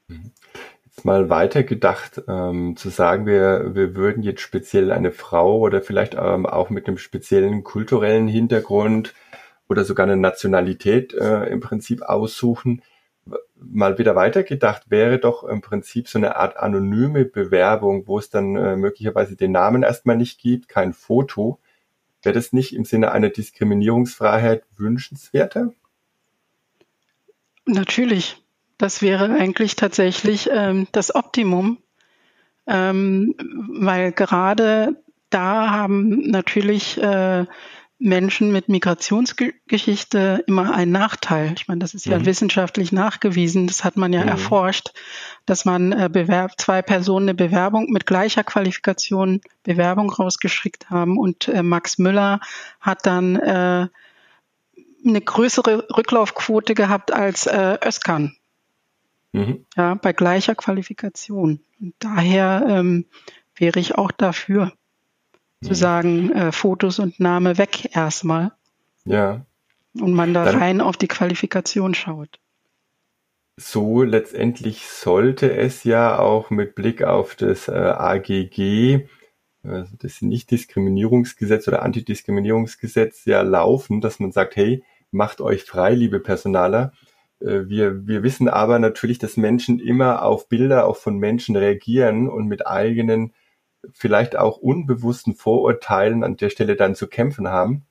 Jetzt 0.08 1.04
mal 1.04 1.30
weitergedacht, 1.30 2.22
ähm, 2.28 2.76
zu 2.76 2.90
sagen, 2.90 3.26
wir, 3.26 3.74
wir 3.74 3.94
würden 3.94 4.22
jetzt 4.22 4.40
speziell 4.40 4.92
eine 4.92 5.12
Frau 5.12 5.58
oder 5.58 5.80
vielleicht 5.80 6.14
ähm, 6.14 6.46
auch 6.46 6.70
mit 6.70 6.86
einem 6.86 6.98
speziellen 6.98 7.64
kulturellen 7.64 8.28
Hintergrund 8.28 9.14
oder 9.68 9.84
sogar 9.84 10.06
eine 10.06 10.16
Nationalität 10.16 11.14
äh, 11.14 11.44
im 11.46 11.60
Prinzip 11.60 12.02
aussuchen. 12.02 12.82
Mal 13.56 13.98
wieder 13.98 14.16
weitergedacht 14.16 14.90
wäre 14.90 15.18
doch 15.18 15.44
im 15.44 15.60
Prinzip 15.60 16.08
so 16.08 16.18
eine 16.18 16.36
Art 16.36 16.56
anonyme 16.56 17.24
Bewerbung, 17.24 18.06
wo 18.06 18.18
es 18.18 18.28
dann 18.28 18.56
äh, 18.56 18.76
möglicherweise 18.76 19.36
den 19.36 19.52
Namen 19.52 19.82
erstmal 19.82 20.16
nicht 20.16 20.40
gibt, 20.40 20.68
kein 20.68 20.92
Foto, 20.92 21.58
Wäre 22.22 22.34
das 22.34 22.52
nicht 22.52 22.72
im 22.72 22.84
Sinne 22.84 23.10
einer 23.12 23.30
Diskriminierungsfreiheit 23.30 24.64
wünschenswerter? 24.76 25.72
Natürlich. 27.66 28.38
Das 28.78 29.02
wäre 29.02 29.32
eigentlich 29.34 29.76
tatsächlich 29.76 30.48
ähm, 30.52 30.88
das 30.92 31.14
Optimum, 31.14 31.78
ähm, 32.66 33.34
weil 33.68 34.12
gerade 34.12 34.96
da 35.30 35.70
haben 35.70 36.30
natürlich 36.30 37.00
äh, 37.00 37.46
Menschen 38.02 38.50
mit 38.50 38.68
Migrationsgeschichte 38.68 40.42
immer 40.48 40.74
einen 40.74 40.90
Nachteil. 40.90 41.52
Ich 41.56 41.68
meine, 41.68 41.78
das 41.78 41.94
ist 41.94 42.04
ja 42.04 42.18
mhm. 42.18 42.26
wissenschaftlich 42.26 42.90
nachgewiesen, 42.90 43.68
das 43.68 43.84
hat 43.84 43.96
man 43.96 44.12
ja 44.12 44.22
mhm. 44.22 44.28
erforscht, 44.28 44.90
dass 45.46 45.64
man 45.64 45.92
äh, 45.92 46.10
Bewerb, 46.12 46.60
zwei 46.60 46.82
Personen 46.82 47.28
eine 47.28 47.34
Bewerbung 47.34 47.90
mit 47.90 48.04
gleicher 48.04 48.42
Qualifikation 48.42 49.40
Bewerbung 49.62 50.10
rausgeschickt 50.10 50.90
haben 50.90 51.16
und 51.16 51.46
äh, 51.46 51.62
Max 51.62 51.98
Müller 51.98 52.40
hat 52.80 53.06
dann 53.06 53.36
äh, 53.36 53.86
eine 55.04 55.20
größere 55.20 55.86
Rücklaufquote 55.96 56.74
gehabt 56.74 57.12
als 57.12 57.46
äh, 57.46 57.78
Özkan. 57.84 58.36
Mhm. 59.30 59.64
Ja, 59.76 59.94
bei 59.94 60.12
gleicher 60.12 60.56
Qualifikation. 60.56 61.60
Und 61.80 61.94
daher 62.00 62.64
ähm, 62.68 63.06
wäre 63.54 63.78
ich 63.78 63.94
auch 63.94 64.10
dafür 64.10 64.72
zu 65.62 65.70
mhm. 65.70 65.74
sagen, 65.74 66.32
äh, 66.32 66.52
Fotos 66.52 66.98
und 66.98 67.20
Name 67.20 67.58
weg 67.58 67.94
erstmal. 67.96 68.52
Ja. 69.04 69.44
Und 69.98 70.12
man 70.14 70.34
da 70.34 70.44
Dann, 70.44 70.58
rein 70.58 70.80
auf 70.80 70.96
die 70.96 71.08
Qualifikation 71.08 71.94
schaut. 71.94 72.38
So 73.56 74.02
letztendlich 74.02 74.86
sollte 74.86 75.54
es 75.54 75.84
ja 75.84 76.18
auch 76.18 76.50
mit 76.50 76.74
Blick 76.74 77.02
auf 77.02 77.34
das 77.34 77.68
äh, 77.68 77.72
AGG, 77.72 79.06
also 79.62 79.92
das 79.98 80.22
Nichtdiskriminierungsgesetz 80.22 81.68
oder 81.68 81.82
Antidiskriminierungsgesetz 81.82 83.24
ja 83.26 83.42
laufen, 83.42 84.00
dass 84.00 84.18
man 84.18 84.32
sagt, 84.32 84.56
hey, 84.56 84.82
macht 85.10 85.40
euch 85.40 85.64
frei, 85.64 85.94
liebe 85.94 86.18
Personaler. 86.18 86.92
Äh, 87.40 87.68
wir, 87.68 88.06
wir 88.06 88.22
wissen 88.22 88.48
aber 88.48 88.78
natürlich, 88.78 89.18
dass 89.18 89.36
Menschen 89.36 89.78
immer 89.78 90.24
auf 90.24 90.48
Bilder 90.48 90.86
auch 90.86 90.96
von 90.96 91.18
Menschen 91.18 91.54
reagieren 91.54 92.28
und 92.28 92.46
mit 92.46 92.66
eigenen 92.66 93.32
vielleicht 93.92 94.36
auch 94.36 94.58
unbewussten 94.58 95.34
Vorurteilen 95.34 96.24
an 96.24 96.36
der 96.36 96.50
Stelle 96.50 96.76
dann 96.76 96.94
zu 96.94 97.08
kämpfen 97.08 97.48
haben. 97.48 97.84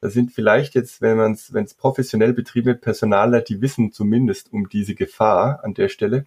Da 0.00 0.10
sind 0.10 0.32
vielleicht 0.32 0.74
jetzt, 0.74 1.00
wenn 1.02 1.16
man 1.16 1.32
es, 1.32 1.52
wenn 1.52 1.64
es 1.64 1.74
professionell 1.74 2.32
betrieben 2.32 2.66
wird, 2.66 2.82
Personaler, 2.82 3.40
die 3.40 3.60
wissen 3.62 3.92
zumindest 3.92 4.52
um 4.52 4.68
diese 4.68 4.94
Gefahr 4.94 5.64
an 5.64 5.74
der 5.74 5.88
Stelle. 5.88 6.26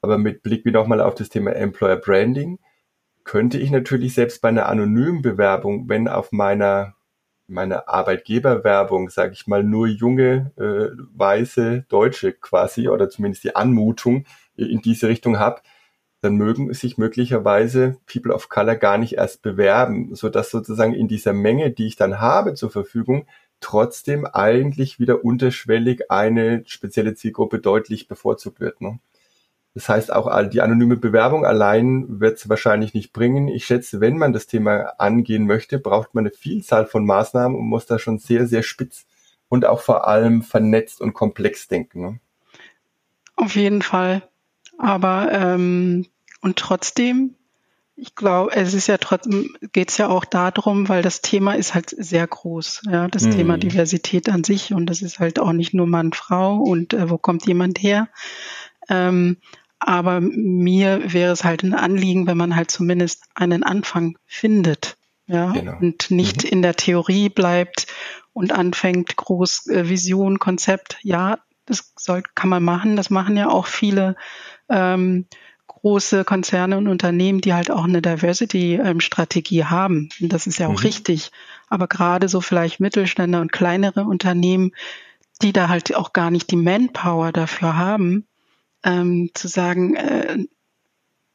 Aber 0.00 0.18
mit 0.18 0.42
Blick 0.42 0.64
wieder 0.64 0.80
nochmal 0.80 1.00
auf 1.00 1.14
das 1.14 1.28
Thema 1.28 1.52
Employer 1.52 1.96
Branding, 1.96 2.58
könnte 3.24 3.58
ich 3.58 3.70
natürlich 3.70 4.14
selbst 4.14 4.40
bei 4.40 4.48
einer 4.48 4.68
anonymen 4.68 5.22
Bewerbung, 5.22 5.88
wenn 5.88 6.08
auf 6.08 6.32
meiner 6.32 6.94
meine 7.48 7.88
Arbeitgeberwerbung, 7.88 9.08
sage 9.08 9.32
ich 9.32 9.46
mal, 9.46 9.64
nur 9.64 9.86
junge, 9.86 10.52
äh, 10.56 10.94
weiße 11.14 11.86
Deutsche 11.88 12.32
quasi 12.34 12.88
oder 12.88 13.08
zumindest 13.08 13.42
die 13.42 13.56
Anmutung 13.56 14.26
in 14.54 14.82
diese 14.82 15.08
Richtung 15.08 15.38
habe, 15.38 15.62
dann 16.20 16.34
mögen 16.34 16.72
sich 16.74 16.98
möglicherweise 16.98 17.96
People 18.10 18.34
of 18.34 18.48
Color 18.48 18.76
gar 18.76 18.98
nicht 18.98 19.14
erst 19.14 19.42
bewerben, 19.42 20.14
so 20.14 20.28
dass 20.28 20.50
sozusagen 20.50 20.94
in 20.94 21.08
dieser 21.08 21.32
Menge, 21.32 21.70
die 21.70 21.86
ich 21.86 21.96
dann 21.96 22.20
habe 22.20 22.54
zur 22.54 22.70
Verfügung, 22.70 23.26
trotzdem 23.60 24.26
eigentlich 24.26 24.98
wieder 24.98 25.24
unterschwellig 25.24 26.10
eine 26.10 26.62
spezielle 26.66 27.14
Zielgruppe 27.14 27.58
deutlich 27.58 28.08
bevorzugt 28.08 28.60
wird. 28.60 28.80
Ne? 28.80 28.98
Das 29.74 29.88
heißt, 29.88 30.12
auch 30.12 30.48
die 30.48 30.60
anonyme 30.60 30.96
Bewerbung 30.96 31.44
allein 31.44 32.20
wird 32.20 32.38
es 32.38 32.48
wahrscheinlich 32.48 32.94
nicht 32.94 33.12
bringen. 33.12 33.48
Ich 33.48 33.64
schätze, 33.66 34.00
wenn 34.00 34.18
man 34.18 34.32
das 34.32 34.46
Thema 34.46 34.94
angehen 34.98 35.46
möchte, 35.46 35.78
braucht 35.78 36.14
man 36.14 36.22
eine 36.22 36.34
Vielzahl 36.34 36.86
von 36.86 37.04
Maßnahmen 37.04 37.56
und 37.56 37.66
muss 37.66 37.86
da 37.86 37.98
schon 37.98 38.18
sehr, 38.18 38.46
sehr 38.46 38.62
spitz 38.62 39.06
und 39.48 39.64
auch 39.64 39.80
vor 39.80 40.06
allem 40.08 40.42
vernetzt 40.42 41.00
und 41.00 41.14
komplex 41.14 41.68
denken. 41.68 42.00
Ne? 42.00 42.20
Auf 43.36 43.54
jeden 43.54 43.82
Fall. 43.82 44.22
Aber 44.78 45.32
ähm, 45.32 46.06
und 46.40 46.56
trotzdem, 46.56 47.34
ich 47.96 48.14
glaube, 48.14 48.54
es 48.54 48.74
ist 48.74 48.86
ja 48.86 48.96
trotzdem, 48.96 49.56
geht 49.72 49.90
es 49.90 49.98
ja 49.98 50.08
auch 50.08 50.24
darum, 50.24 50.88
weil 50.88 51.02
das 51.02 51.20
Thema 51.20 51.54
ist 51.54 51.74
halt 51.74 51.90
sehr 51.90 52.26
groß, 52.26 52.82
ja, 52.90 53.08
das 53.08 53.24
mhm. 53.24 53.30
Thema 53.32 53.58
Diversität 53.58 54.28
an 54.28 54.44
sich 54.44 54.72
und 54.72 54.86
das 54.86 55.02
ist 55.02 55.18
halt 55.18 55.40
auch 55.40 55.52
nicht 55.52 55.74
nur 55.74 55.88
Mann, 55.88 56.12
Frau 56.12 56.56
und 56.56 56.94
äh, 56.94 57.10
wo 57.10 57.18
kommt 57.18 57.46
jemand 57.46 57.82
her. 57.82 58.08
Ähm, 58.88 59.38
aber 59.80 60.20
mir 60.20 61.12
wäre 61.12 61.32
es 61.32 61.44
halt 61.44 61.62
ein 61.62 61.74
Anliegen, 61.74 62.26
wenn 62.26 62.36
man 62.36 62.56
halt 62.56 62.70
zumindest 62.70 63.24
einen 63.34 63.62
Anfang 63.62 64.16
findet, 64.26 64.96
ja, 65.26 65.52
genau. 65.52 65.76
und 65.78 66.10
nicht 66.10 66.44
mhm. 66.44 66.50
in 66.50 66.62
der 66.62 66.74
Theorie 66.74 67.28
bleibt 67.28 67.86
und 68.32 68.52
anfängt 68.52 69.16
groß 69.16 69.66
äh, 69.68 69.88
Vision, 69.88 70.38
Konzept. 70.38 70.98
Ja, 71.02 71.38
das 71.66 71.92
soll, 71.96 72.22
kann 72.34 72.48
man 72.48 72.62
machen. 72.62 72.96
Das 72.96 73.10
machen 73.10 73.36
ja 73.36 73.48
auch 73.48 73.66
viele 73.66 74.16
ähm, 74.68 75.26
große 75.66 76.24
Konzerne 76.24 76.76
und 76.76 76.88
Unternehmen, 76.88 77.40
die 77.40 77.54
halt 77.54 77.70
auch 77.70 77.84
eine 77.84 78.02
Diversity-Strategie 78.02 79.64
haben. 79.64 80.08
Und 80.20 80.32
das 80.32 80.46
ist 80.46 80.58
ja 80.58 80.66
auch 80.66 80.72
mhm. 80.72 80.78
richtig. 80.78 81.30
Aber 81.68 81.86
gerade 81.86 82.28
so 82.28 82.40
vielleicht 82.40 82.80
Mittelständler 82.80 83.40
und 83.40 83.52
kleinere 83.52 84.04
Unternehmen, 84.04 84.72
die 85.40 85.52
da 85.52 85.68
halt 85.68 85.94
auch 85.94 86.12
gar 86.12 86.30
nicht 86.30 86.50
die 86.50 86.56
Manpower 86.56 87.32
dafür 87.32 87.76
haben, 87.76 88.26
ähm, 88.82 89.30
zu 89.34 89.48
sagen, 89.48 89.94
äh, 89.94 90.38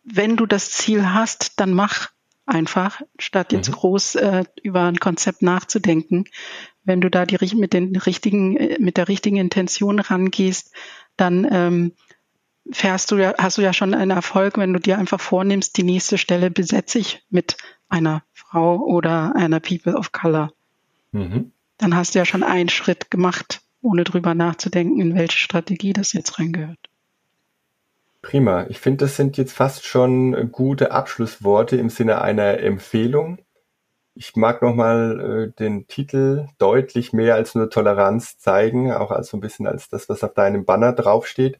wenn 0.03 0.35
du 0.35 0.45
das 0.45 0.71
Ziel 0.71 1.13
hast, 1.13 1.59
dann 1.59 1.73
mach 1.73 2.09
einfach, 2.45 3.01
statt 3.17 3.53
jetzt 3.53 3.69
mhm. 3.69 3.73
groß 3.73 4.15
äh, 4.15 4.43
über 4.61 4.83
ein 4.83 4.99
Konzept 4.99 5.41
nachzudenken. 5.41 6.25
Wenn 6.83 6.99
du 6.99 7.09
da 7.09 7.25
die 7.25 7.37
mit 7.55 7.71
den 7.71 7.95
richtigen, 7.95 8.57
äh, 8.57 8.77
mit 8.79 8.97
der 8.97 9.07
richtigen 9.07 9.37
Intention 9.37 9.99
rangehst, 9.99 10.73
dann 11.15 11.47
ähm, 11.49 11.93
fährst 12.71 13.11
du 13.11 13.17
ja, 13.17 13.33
hast 13.37 13.57
du 13.57 13.61
ja 13.61 13.73
schon 13.73 13.93
einen 13.93 14.11
Erfolg, 14.11 14.57
wenn 14.57 14.73
du 14.73 14.79
dir 14.79 14.97
einfach 14.97 15.19
vornimmst, 15.19 15.77
die 15.77 15.83
nächste 15.83 16.17
Stelle 16.17 16.49
besetze 16.49 16.99
ich 16.99 17.23
mit 17.29 17.57
einer 17.89 18.23
Frau 18.31 18.77
oder 18.77 19.35
einer 19.35 19.59
People 19.59 19.95
of 19.95 20.11
Color. 20.11 20.51
Mhm. 21.11 21.51
Dann 21.77 21.95
hast 21.95 22.15
du 22.15 22.19
ja 22.19 22.25
schon 22.25 22.43
einen 22.43 22.69
Schritt 22.69 23.11
gemacht, 23.11 23.61
ohne 23.81 24.03
drüber 24.03 24.33
nachzudenken, 24.33 24.99
in 24.99 25.15
welche 25.15 25.37
Strategie 25.37 25.93
das 25.93 26.13
jetzt 26.13 26.39
reingehört. 26.39 26.89
Prima. 28.21 28.65
Ich 28.69 28.79
finde, 28.79 29.05
das 29.05 29.17
sind 29.17 29.35
jetzt 29.35 29.51
fast 29.51 29.85
schon 29.85 30.51
gute 30.51 30.91
Abschlussworte 30.91 31.75
im 31.75 31.89
Sinne 31.89 32.21
einer 32.21 32.59
Empfehlung. 32.59 33.39
Ich 34.15 34.35
mag 34.35 34.61
nochmal 34.61 35.51
äh, 35.51 35.59
den 35.59 35.87
Titel 35.87 36.47
deutlich 36.57 37.11
mehr 37.11 37.35
als 37.35 37.53
nur 37.53 37.69
Toleranz 37.69 38.37
zeigen, 38.37 38.93
auch 38.93 39.11
als 39.11 39.27
so 39.27 39.37
ein 39.37 39.41
bisschen 39.41 39.67
als 39.67 39.89
das, 39.89 40.07
was 40.07 40.23
auf 40.23 40.33
deinem 40.33 40.65
Banner 40.65 40.93
draufsteht. 40.93 41.59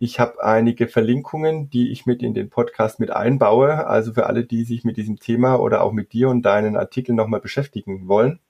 Ich 0.00 0.20
habe 0.20 0.42
einige 0.44 0.88
Verlinkungen, 0.88 1.70
die 1.70 1.90
ich 1.90 2.06
mit 2.06 2.22
in 2.22 2.34
den 2.34 2.50
Podcast 2.50 3.00
mit 3.00 3.10
einbaue. 3.10 3.86
Also 3.86 4.12
für 4.12 4.26
alle, 4.26 4.44
die 4.44 4.64
sich 4.64 4.84
mit 4.84 4.96
diesem 4.96 5.18
Thema 5.18 5.56
oder 5.56 5.82
auch 5.82 5.92
mit 5.92 6.12
dir 6.12 6.28
und 6.28 6.42
deinen 6.42 6.76
Artikeln 6.76 7.16
nochmal 7.16 7.40
beschäftigen 7.40 8.08
wollen. 8.08 8.40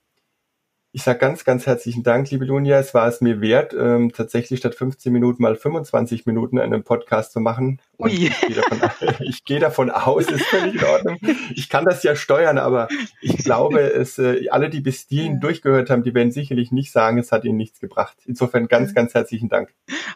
Ich 0.91 1.03
sage 1.03 1.19
ganz, 1.19 1.45
ganz 1.45 1.67
herzlichen 1.67 2.01
Dank, 2.01 2.31
liebe 2.31 2.45
Lunia. 2.45 2.79
Es 2.79 2.95
war 2.95 3.07
es 3.07 3.21
mir 3.21 3.41
wert, 3.41 3.75
ähm, 3.79 4.11
tatsächlich 4.11 4.59
statt 4.59 4.73
15 4.73 5.13
Minuten 5.13 5.43
mal 5.43 5.55
25 5.55 6.25
Minuten 6.25 6.57
einen 6.57 6.83
Podcast 6.83 7.31
zu 7.31 7.39
machen. 7.39 7.79
Ui. 7.99 8.09
ich 8.09 8.41
gehe 8.41 8.55
davon, 8.55 9.15
ich 9.19 9.45
gehe 9.45 9.59
davon 9.59 9.91
aus, 9.91 10.25
ist 10.25 10.45
völlig 10.45 10.81
in 10.81 10.83
Ordnung. 10.83 11.17
Ich 11.53 11.69
kann 11.69 11.85
das 11.85 12.01
ja 12.01 12.15
steuern, 12.15 12.57
aber 12.57 12.87
ich 13.21 13.37
glaube, 13.37 13.81
es 13.81 14.17
äh, 14.17 14.49
alle, 14.49 14.71
die 14.71 14.81
bis 14.81 15.05
hierhin 15.07 15.33
ja. 15.33 15.39
durchgehört 15.39 15.91
haben, 15.91 16.01
die 16.01 16.15
werden 16.15 16.31
sicherlich 16.31 16.71
nicht 16.71 16.91
sagen, 16.91 17.19
es 17.19 17.31
hat 17.31 17.45
ihnen 17.45 17.57
nichts 17.57 17.79
gebracht. 17.79 18.17
Insofern 18.25 18.67
ganz, 18.67 18.95
ganz 18.95 19.13
herzlichen 19.13 19.47
Dank. 19.47 19.71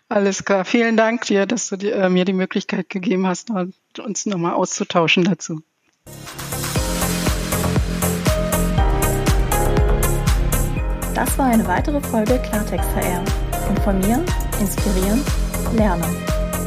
Alles 0.09 0.43
klar. 0.43 0.65
Vielen 0.65 0.97
Dank 0.97 1.25
dir, 1.25 1.45
dass 1.45 1.69
du 1.69 1.75
dir, 1.75 1.93
äh, 1.93 2.09
mir 2.09 2.25
die 2.25 2.33
Möglichkeit 2.33 2.89
gegeben 2.89 3.27
hast, 3.27 3.51
uns 3.99 4.25
nochmal 4.25 4.53
auszutauschen 4.53 5.23
dazu. 5.23 5.61
Das 11.13 11.37
war 11.37 11.45
eine 11.45 11.67
weitere 11.67 12.01
Folge 12.01 12.39
Klartext 12.39 12.89
HR. 12.95 13.23
Informieren, 13.69 14.25
inspirieren, 14.59 15.21
lernen. 15.73 16.03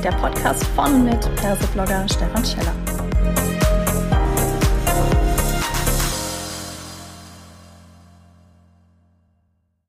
Der 0.05 0.13
Podcast 0.13 0.65
von 0.77 0.95
und 0.95 1.05
mit 1.05 1.21
Perseblogger 1.37 2.07
Stefan 2.09 2.45
Scheller. 2.45 2.73